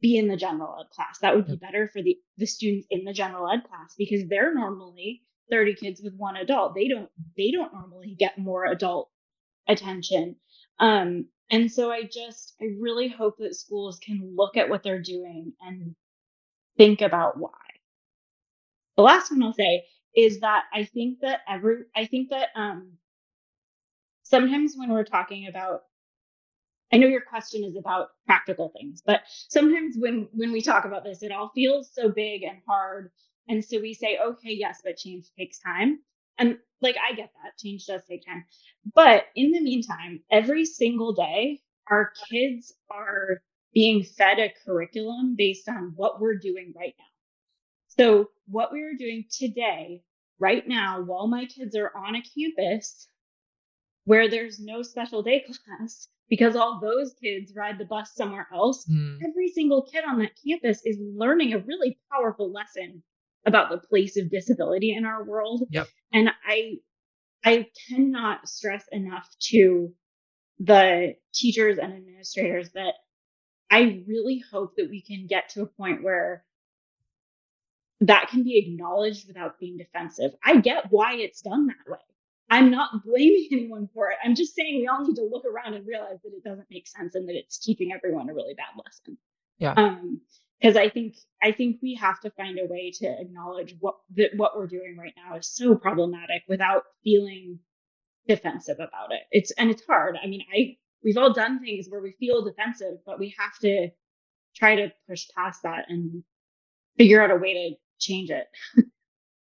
[0.00, 1.18] be in the general ed class?
[1.20, 4.54] That would be better for the, the students in the general ed class because they're
[4.54, 6.74] normally 30 kids with one adult.
[6.74, 9.10] They don't they don't normally get more adult
[9.68, 10.36] attention.
[10.78, 15.02] Um, and so I just, I really hope that schools can look at what they're
[15.02, 15.94] doing and
[16.76, 17.50] think about why.
[18.96, 19.84] The last one I'll say
[20.16, 22.94] is that I think that every, I think that, um,
[24.24, 25.82] sometimes when we're talking about,
[26.92, 31.04] I know your question is about practical things, but sometimes when, when we talk about
[31.04, 33.10] this, it all feels so big and hard.
[33.48, 35.98] And so we say, okay, yes, but change takes time.
[36.38, 38.44] And like, I get that change does take time.
[38.94, 41.60] But in the meantime, every single day,
[41.90, 47.04] our kids are being fed a curriculum based on what we're doing right now.
[47.98, 50.02] So, what we are doing today,
[50.38, 53.08] right now, while my kids are on a campus
[54.04, 55.44] where there's no special day
[55.78, 59.18] class, because all those kids ride the bus somewhere else, mm.
[59.26, 63.02] every single kid on that campus is learning a really powerful lesson
[63.46, 65.62] about the place of disability in our world.
[65.70, 65.86] Yep.
[66.12, 66.74] And I
[67.44, 69.94] I cannot stress enough to
[70.58, 72.94] the teachers and administrators that
[73.70, 76.44] I really hope that we can get to a point where
[78.00, 80.32] that can be acknowledged without being defensive.
[80.44, 81.98] I get why it's done that way.
[82.48, 84.18] I'm not blaming anyone for it.
[84.24, 86.86] I'm just saying we all need to look around and realize that it doesn't make
[86.86, 89.18] sense and that it's teaching everyone a really bad lesson.
[89.58, 89.74] Yeah.
[89.76, 90.20] Um,
[90.60, 94.30] because I think I think we have to find a way to acknowledge what that
[94.36, 97.58] what we're doing right now is so problematic without feeling
[98.26, 99.20] defensive about it.
[99.30, 100.16] It's and it's hard.
[100.22, 103.90] I mean, I we've all done things where we feel defensive, but we have to
[104.54, 106.22] try to push past that and
[106.96, 108.46] figure out a way to change it.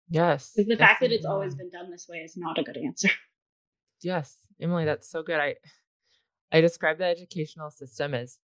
[0.10, 0.52] Yes.
[0.56, 3.10] Because the fact that it's always been done this way is not a good answer.
[4.02, 5.40] Yes, Emily, that's so good.
[5.40, 5.56] I
[6.52, 8.40] I describe the educational system as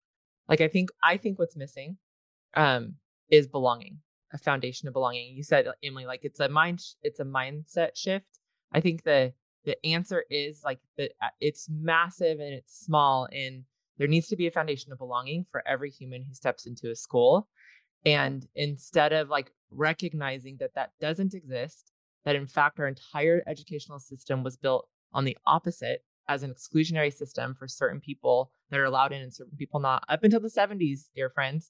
[0.48, 1.98] like I think I think what's missing
[2.54, 2.96] um,
[3.30, 4.00] is belonging,
[4.34, 5.36] a foundation of belonging.
[5.36, 8.40] You said, Emily, like it's a mind, it's a mindset shift.
[8.72, 9.34] I think the
[9.66, 13.64] the answer is like the uh, it's massive and it's small, and
[13.98, 16.96] there needs to be a foundation of belonging for every human who steps into a
[16.96, 17.48] school.
[18.06, 21.92] And instead of like recognizing that that doesn't exist,
[22.26, 27.14] that in fact our entire educational system was built on the opposite as an exclusionary
[27.14, 30.50] system for certain people that are allowed in and certain people not up until the
[30.50, 31.70] 70s, dear friends.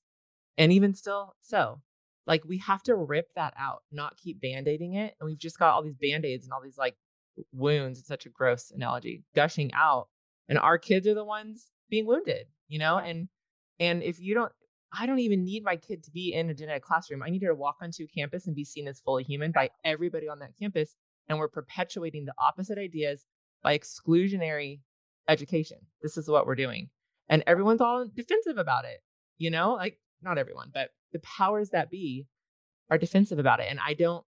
[0.57, 1.81] And even still so,
[2.25, 5.13] like we have to rip that out, not keep band-aiding it.
[5.19, 6.95] And we've just got all these band-aids and all these like
[7.51, 10.07] wounds, it's such a gross analogy, gushing out.
[10.49, 12.97] And our kids are the ones being wounded, you know?
[12.97, 13.29] And
[13.79, 14.51] and if you don't
[14.99, 17.21] I don't even need my kid to be in a gen ed classroom.
[17.23, 20.27] I need her to walk onto campus and be seen as fully human by everybody
[20.27, 20.95] on that campus.
[21.29, 23.25] And we're perpetuating the opposite ideas
[23.61, 24.79] by exclusionary
[25.27, 25.77] education.
[26.01, 26.89] This is what we're doing.
[27.29, 29.01] And everyone's all defensive about it.
[29.37, 32.27] You know, like not everyone, but the powers that be
[32.89, 33.67] are defensive about it.
[33.69, 34.25] And I don't,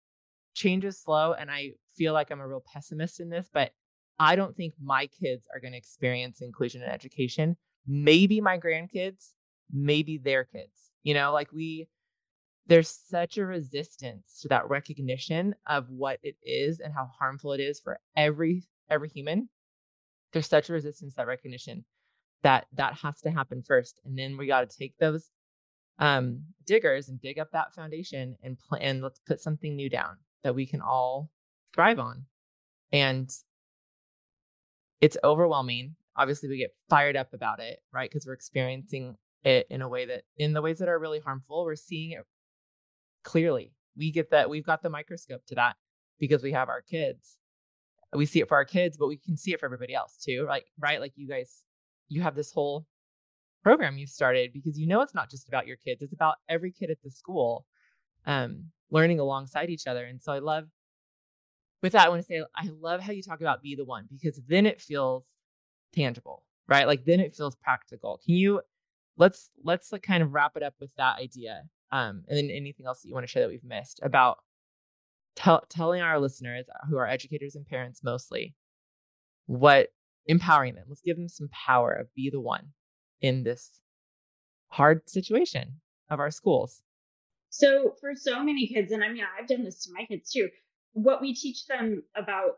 [0.53, 1.34] change is slow.
[1.34, 3.72] And I feel like I'm a real pessimist in this, but
[4.20, 7.57] I don't think my kids are going to experience inclusion in education.
[7.86, 9.34] Maybe my grandkids,
[9.72, 10.91] maybe their kids.
[11.03, 11.88] You know, like we,
[12.68, 17.59] there's such a resistance to that recognition of what it is and how harmful it
[17.59, 19.49] is for every every human
[20.34, 21.86] there's such a resistance that recognition
[22.43, 25.30] that that has to happen first and then we got to take those
[25.99, 30.55] um diggers and dig up that foundation and plan let's put something new down that
[30.55, 31.30] we can all
[31.74, 32.26] thrive on
[32.91, 33.32] and
[35.01, 39.82] it's overwhelming obviously we get fired up about it right because we're experiencing it in
[39.82, 42.26] a way that in the ways that are really harmful we're seeing it
[43.24, 43.74] clearly.
[43.96, 45.76] We get that we've got the microscope to that
[46.20, 47.38] because we have our kids.
[48.14, 50.46] We see it for our kids but we can see it for everybody else too
[50.48, 51.00] like right?
[51.00, 51.64] Like you guys
[52.10, 52.86] you have this whole
[53.64, 56.72] program you've started because you know it's not just about your kids it's about every
[56.72, 57.66] kid at the school
[58.26, 60.66] um learning alongside each other and so i love
[61.82, 64.06] with that i want to say i love how you talk about be the one
[64.10, 65.26] because then it feels
[65.92, 66.88] tangible right?
[66.88, 68.20] Like then it feels practical.
[68.24, 68.62] Can you
[69.18, 72.86] let's let's like kind of wrap it up with that idea um and then anything
[72.86, 74.39] else that you want to share that we've missed about
[75.36, 78.55] tell, telling our listeners who are educators and parents mostly
[79.45, 79.89] what
[80.26, 82.70] empowering them let's give them some power of be the one
[83.22, 83.82] in this
[84.70, 86.82] hard situation of our schools.
[87.49, 90.49] So for so many kids and i mean i've done this to my kids too
[90.93, 92.57] what we teach them about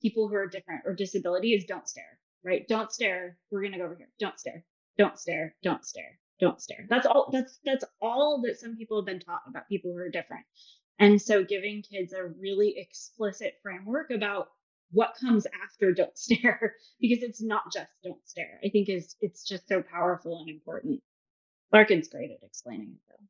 [0.00, 2.68] people who are different or disability is don't stare right?
[2.68, 4.64] Don't stare we're to go over here don't stare
[4.98, 6.86] don't stare don't stare don't stare.
[6.88, 10.10] That's all that's that's all that some people have been taught about people who are
[10.10, 10.44] different.
[10.98, 14.48] And so giving kids a really explicit framework about
[14.90, 18.60] what comes after don't stare because it's not just don't stare.
[18.64, 21.00] I think is it's just so powerful and important.
[21.72, 23.26] Larkin's great at explaining it though.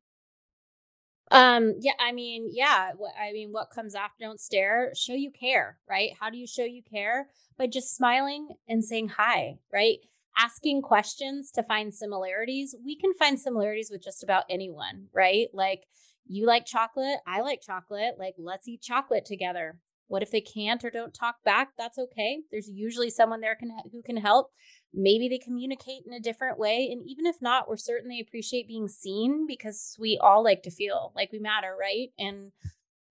[1.31, 5.77] Um yeah i mean yeah i mean what comes after don't stare show you care
[5.87, 6.11] right?
[6.19, 7.27] How do you show you care?
[7.57, 9.99] By just smiling and saying hi right
[10.39, 15.83] asking questions to find similarities we can find similarities with just about anyone right like
[16.29, 19.79] you like chocolate, I like chocolate, like let's eat chocolate together.
[20.07, 21.69] What if they can't or don't talk back?
[21.77, 22.39] That's okay.
[22.51, 24.51] There's usually someone there can who can help.
[24.93, 28.87] Maybe they communicate in a different way and even if not, we're certainly appreciate being
[28.87, 32.09] seen because we all like to feel like we matter, right?
[32.17, 32.51] And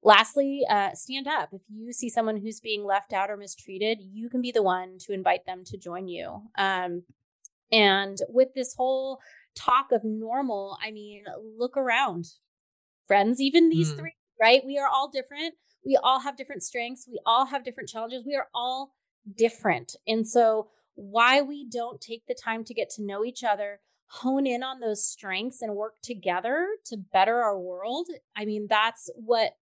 [0.03, 1.51] lastly, uh, stand up.
[1.53, 4.99] If you see someone who's being left out or mistreated, you can be the one
[5.01, 6.43] to invite them to join you.
[6.57, 7.03] Um,
[7.71, 9.21] and with this whole
[9.55, 11.25] talk of normal, I mean,
[11.59, 12.27] look around
[13.07, 13.99] friends, even these mm.
[13.99, 14.63] three, right?
[14.65, 15.55] We are all different.
[15.85, 17.07] We all have different strengths.
[17.11, 18.25] We all have different challenges.
[18.27, 18.95] We are all
[19.37, 19.97] different.
[20.07, 24.47] And so, why we don't take the time to get to know each other, hone
[24.47, 29.53] in on those strengths, and work together to better our world, I mean, that's what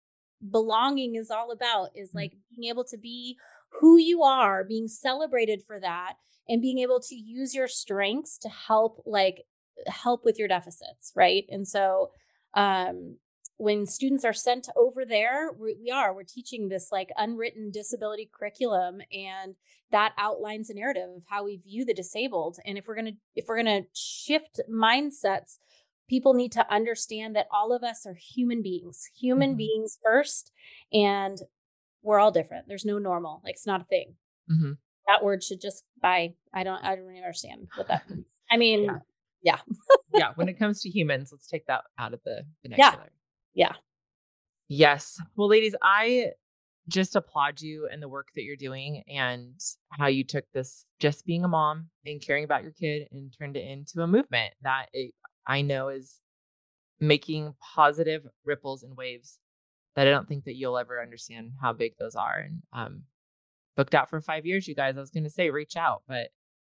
[0.50, 2.16] belonging is all about is mm.
[2.16, 3.36] like being able to be
[3.80, 6.14] who you are, being celebrated for that,
[6.48, 9.44] and being able to use your strengths to help, like,
[9.86, 11.44] help with your deficits, right?
[11.50, 12.10] And so,
[12.54, 13.16] um,
[13.58, 19.00] when students are sent over there we are we're teaching this like unwritten disability curriculum
[19.12, 19.54] and
[19.90, 23.16] that outlines a narrative of how we view the disabled and if we're going to
[23.34, 25.58] if we're going to shift mindsets
[26.08, 29.58] people need to understand that all of us are human beings human mm-hmm.
[29.58, 30.52] beings first
[30.92, 31.38] and
[32.06, 32.66] we're all different.
[32.68, 33.40] There's no normal.
[33.44, 34.14] Like it's not a thing.
[34.50, 34.72] Mm-hmm.
[35.08, 38.26] that word should just by i don't i don't understand what that means.
[38.48, 38.98] I mean yeah.
[39.42, 39.58] yeah,
[40.14, 43.06] yeah when it comes to humans let's take that out of the vernacular.
[43.06, 43.10] Yeah
[43.56, 43.72] yeah.
[44.68, 45.18] Yes.
[45.34, 46.32] Well, ladies, I
[46.88, 49.58] just applaud you and the work that you're doing and
[49.90, 53.56] how you took this just being a mom and caring about your kid and turned
[53.56, 55.12] it into a movement that it,
[55.46, 56.20] I know is
[57.00, 59.38] making positive ripples and waves
[59.96, 62.38] that I don't think that you'll ever understand how big those are.
[62.38, 63.02] And um,
[63.76, 64.96] booked out for five years, you guys.
[64.96, 66.28] I was going to say reach out, but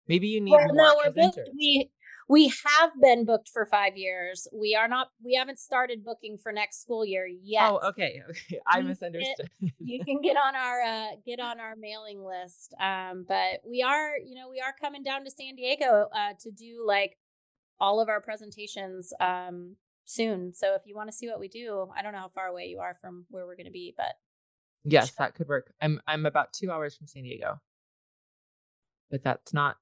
[0.06, 1.90] maybe you need well, more no, we're booked, we
[2.28, 4.46] we have been booked for five years.
[4.52, 5.08] We are not.
[5.24, 7.64] We haven't started booking for next school year yet.
[7.64, 8.22] Oh, okay.
[8.30, 9.50] Okay, I you misunderstood.
[9.60, 12.74] Get, you can get on our uh, get on our mailing list.
[12.78, 16.50] Um, but we are, you know, we are coming down to San Diego uh, to
[16.50, 17.16] do like
[17.80, 19.74] all of our presentations um
[20.04, 20.52] soon.
[20.54, 22.66] So if you want to see what we do, I don't know how far away
[22.66, 24.14] you are from where we're going to be, but
[24.84, 25.72] yes, that could work.
[25.80, 27.60] I'm I'm about two hours from San Diego,
[29.10, 29.76] but that's not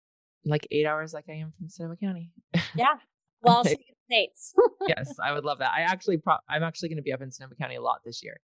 [0.44, 2.30] like eight hours like I am from Sonoma County.
[2.74, 2.94] Yeah.
[3.42, 4.54] Well, States.
[4.86, 5.72] yes, I would love that.
[5.76, 8.22] I actually, pro- I'm actually going to be up in Sonoma County a lot this
[8.22, 8.38] year.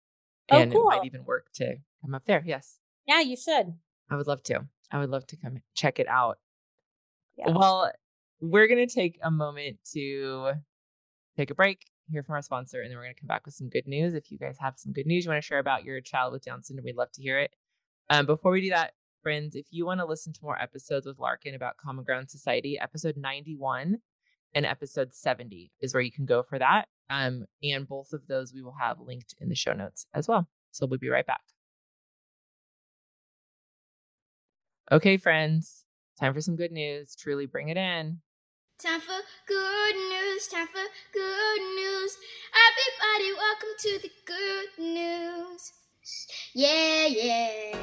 [0.49, 0.89] Oh, and oh, cool.
[0.89, 2.43] it might even work to come up there.
[2.45, 2.79] Yes.
[3.07, 3.73] Yeah, you should.
[4.09, 4.67] I would love to.
[4.91, 6.37] I would love to come check it out.
[7.37, 7.51] Yeah.
[7.51, 7.91] Well,
[8.39, 10.53] we're going to take a moment to
[11.35, 13.53] take a break, hear from our sponsor, and then we're going to come back with
[13.53, 14.13] some good news.
[14.13, 16.43] If you guys have some good news you want to share about your child with
[16.43, 17.55] Down syndrome, we'd love to hear it.
[18.09, 21.19] Um, before we do that, friends, if you want to listen to more episodes with
[21.19, 23.97] Larkin about Common Ground Society, episode 91
[24.53, 26.87] and episode 70 is where you can go for that.
[27.09, 30.47] Um, and both of those we will have linked in the show notes as well.
[30.71, 31.41] So we'll be right back.
[34.91, 35.85] Okay, friends,
[36.19, 37.15] Time for some good news.
[37.15, 38.21] Truly bring it in.
[38.77, 42.17] Time for good news, time for good news.
[42.67, 45.71] Everybody, welcome to the good news.
[46.53, 47.77] Yeah, yeah.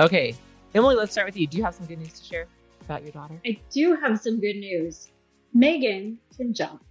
[0.00, 0.34] Okay,
[0.74, 1.46] Emily, let's start with you.
[1.46, 2.48] Do you have some good news to share
[2.80, 3.40] about your daughter?
[3.46, 5.12] I do have some good news.
[5.54, 6.82] Megan can jump.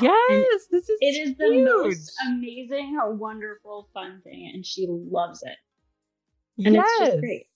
[0.00, 1.66] Yes, this is It is the huge.
[1.66, 5.56] most amazing, wonderful, fun thing, and she loves it.
[6.64, 6.84] And yes.
[7.00, 7.46] it's just great.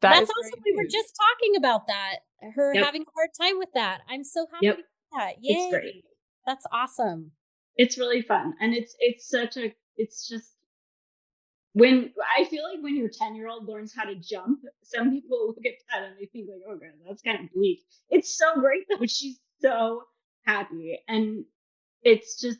[0.00, 0.60] That That's awesome.
[0.62, 2.20] great We were just talking about that.
[2.54, 2.84] Her Yep.
[2.84, 4.00] having a hard time with that.
[4.08, 4.78] I'm so happy Yep.
[5.12, 5.34] that.
[5.42, 5.54] Yay.
[5.54, 6.04] It's great.
[6.46, 7.32] That's awesome.
[7.76, 10.56] It's really fun, and it's it's such a it's just
[11.74, 15.46] when I feel like when your ten year old learns how to jump, some people
[15.48, 17.80] look at that and they think like, oh god, that's kind of bleak.
[18.08, 19.04] It's so great though.
[19.06, 20.04] She's so
[20.44, 21.44] happy, and
[22.02, 22.58] it's just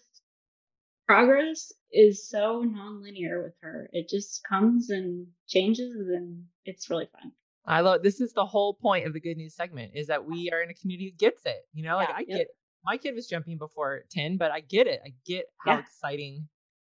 [1.07, 3.89] progress is so nonlinear with her.
[3.93, 7.33] It just comes and changes, and it's really fun.
[7.67, 10.51] I love this is the whole point of the good news segment is that we
[10.51, 11.67] are in a community who gets it.
[11.73, 12.39] You know, like I Yep.
[12.39, 12.47] get
[12.85, 15.01] my kid was jumping before 10, but I get it.
[15.05, 15.81] I get how Yeah.
[15.81, 16.49] exciting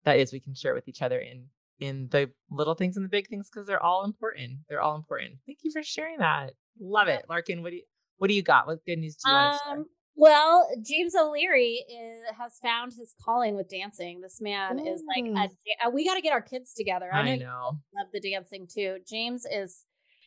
[0.04, 0.32] that is.
[0.32, 1.48] We can share with each other in
[1.80, 4.60] in the little things and the big things because they're all important.
[4.68, 5.40] They're all important.
[5.46, 6.54] Thank you for sharing that.
[6.78, 7.24] Love it.
[7.28, 7.82] Larkin, what do you
[8.18, 8.66] what do you got?
[8.68, 9.76] What good news do you want to share?
[9.78, 14.20] Um, Well, James O'Leary is, has found his calling with dancing.
[14.20, 15.88] This man is like, a, Ooh.
[15.88, 17.08] uh, we got to get our kids together.
[17.12, 17.78] I know, I you know.
[17.96, 18.98] love the dancing too.
[19.08, 19.84] James is,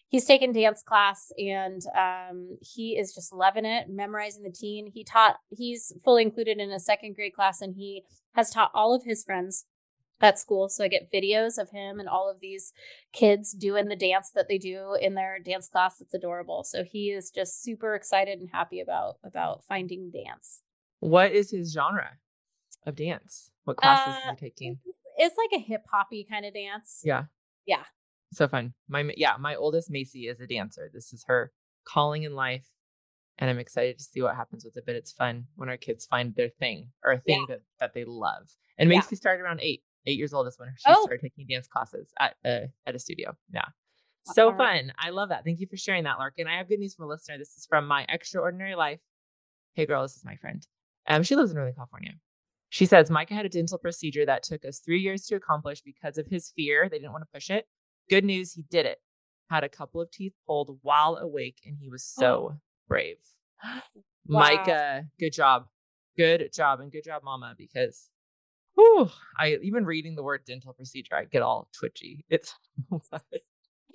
[0.10, 4.92] he's taken dance class and um, he is just loving it, memorizing the teen.
[4.94, 8.94] He taught, he's fully included in a second grade class and he has taught all
[8.94, 9.66] of his friends
[10.22, 10.70] at school.
[10.70, 12.74] So I get videos of him and all of these
[13.12, 16.00] kids doing the dance that they do in their dance class.
[16.02, 16.64] It's adorable.
[16.64, 20.62] So he is just super excited and happy about about finding dance.
[21.00, 22.12] What is his genre
[22.86, 23.52] of dance?
[23.66, 24.80] What classes Uh, is he taking?
[25.18, 27.02] It's like a hip hoppy kind of dance.
[27.04, 27.26] Yeah.
[27.66, 27.84] Yeah.
[28.34, 28.74] So fun.
[28.88, 30.90] My yeah, my oldest Macy is a dancer.
[30.94, 31.52] This is her
[31.88, 32.68] calling in life.
[33.38, 34.86] And I'm excited to see what happens with it.
[34.86, 38.06] But it's fun when our kids find their thing or a thing that, that they
[38.06, 38.56] love.
[38.78, 39.00] And Yeah.
[39.00, 39.84] Macy started around eight.
[40.08, 41.04] Eight years old is when she Oh.
[41.04, 43.36] started taking dance classes at a at a studio.
[43.54, 43.66] Yeah.
[44.34, 44.92] So fun.
[44.98, 45.44] I love that.
[45.44, 46.48] Thank you for sharing that, Larkin.
[46.48, 47.38] I have good news from a listener.
[47.38, 49.00] This is from my extraordinary life.
[49.74, 50.66] Hey girl, this is my friend.
[51.08, 52.14] Um, she lives in Northern California.
[52.70, 56.18] She says Micah had a dental procedure that took us three years to accomplish because
[56.18, 56.90] of his fear.
[56.90, 57.68] They didn't want to push it.
[58.10, 59.00] Good news, he did it.
[59.50, 63.18] Had a couple of teeth pulled while awake, and he was so brave.
[64.28, 64.40] Wow.
[64.40, 65.68] Micah, good job.
[66.18, 66.80] Good job.
[66.80, 68.10] And good job, mama, because
[68.76, 72.26] whew, I even reading the word dental procedure, I get all twitchy.
[72.30, 72.54] It's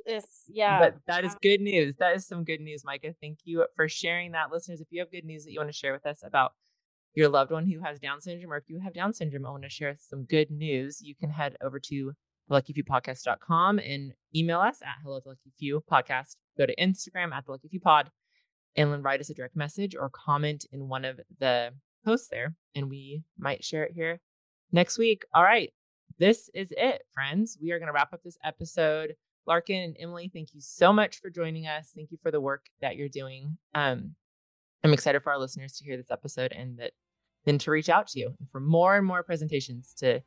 [0.06, 0.78] It's yeah.
[0.78, 1.96] but that is good news.
[1.96, 3.14] That is some good news, Micah.
[3.20, 4.50] Thank you for sharing that.
[4.50, 6.52] Listeners, if you have good news that you want to share with us about
[7.14, 9.62] your loved one who has Down syndrome, or if you have Down syndrome I want
[9.64, 12.12] to share some good news, you can head over to
[12.50, 16.36] luckyfewpodcast.com and email us at hello the lucky few podcast.
[16.58, 18.10] Go to Instagram at the lucky few pod
[18.76, 21.72] and write us a direct message or comment in one of the
[22.04, 24.20] posts there, and we might share it here
[24.72, 25.24] next week.
[25.34, 25.72] All right.
[26.18, 27.56] This is it, friends.
[27.62, 29.16] We are going to wrap up this episode.
[29.46, 31.90] Larkin and Emily, thank you so much for joining us.
[31.94, 33.56] Thank you for the work that you're doing.
[33.74, 34.14] Um,
[34.84, 36.92] I'm excited for our listeners to hear this episode and that
[37.46, 40.20] then to reach out to you and for more and more presentations to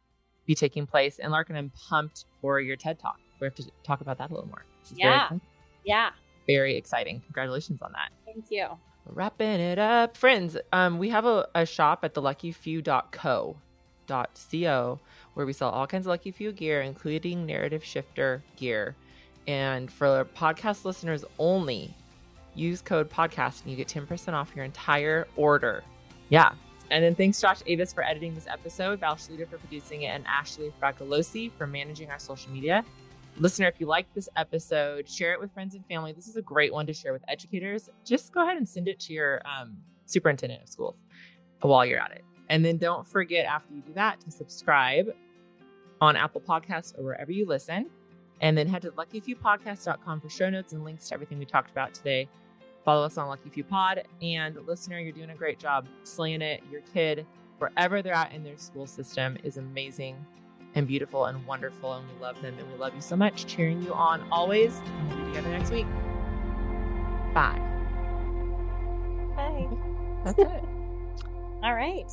[0.48, 1.20] be taking place.
[1.20, 3.20] And Larkin, I'm pumped for your TED Talk.
[3.39, 4.66] We have to talk about that a little more.
[4.84, 5.30] Is very Yeah.
[5.86, 6.10] yeah.
[6.48, 7.22] very exciting.
[7.22, 8.10] Congratulations on that.
[8.26, 8.68] Thank you.
[9.06, 10.58] Wrapping it up, friends.
[10.72, 13.58] Um, we have a, a shop at the luckyfew.co
[14.08, 14.99] co
[15.34, 18.95] where we sell all kinds of lucky few gear, including narrative shifter gear.
[19.47, 21.93] And for podcast listeners only,
[22.56, 25.84] use code podcast and you get 10% off your entire order.
[26.30, 26.54] Yeah.
[26.91, 30.26] And then thanks Josh Avis for editing this episode, Val Schluter for producing it, and
[30.28, 32.86] Ashley Fragolosi for managing our social media.
[33.38, 36.14] Listener, if you like this episode, share it with friends and family.
[36.14, 37.89] This is a great one to share with educators.
[38.06, 40.95] Just go ahead and send it to your um, superintendent of schools
[41.62, 42.24] while you're at it.
[42.54, 45.08] And then don't forget after you do that to subscribe
[45.99, 47.89] on Apple Podcasts or wherever you listen.
[48.41, 51.95] And then head to luckyfewpodcast.com for show notes and links to everything we talked about
[51.95, 52.30] today.
[52.86, 54.04] Follow us on Lucky Few Pod.
[54.22, 56.62] And listener, you're doing a great job slaying it.
[56.72, 57.26] Your kid,
[57.58, 60.24] wherever they're at in their school system, is amazing
[60.76, 61.93] and beautiful and wonderful.
[61.93, 63.47] And we love them and we love you so much.
[63.47, 64.78] Cheering you on always.
[64.78, 65.88] And we'll be together next week.
[67.34, 67.60] Bye.
[69.36, 69.68] Bye.
[70.24, 70.47] That's it.
[71.64, 72.12] All right.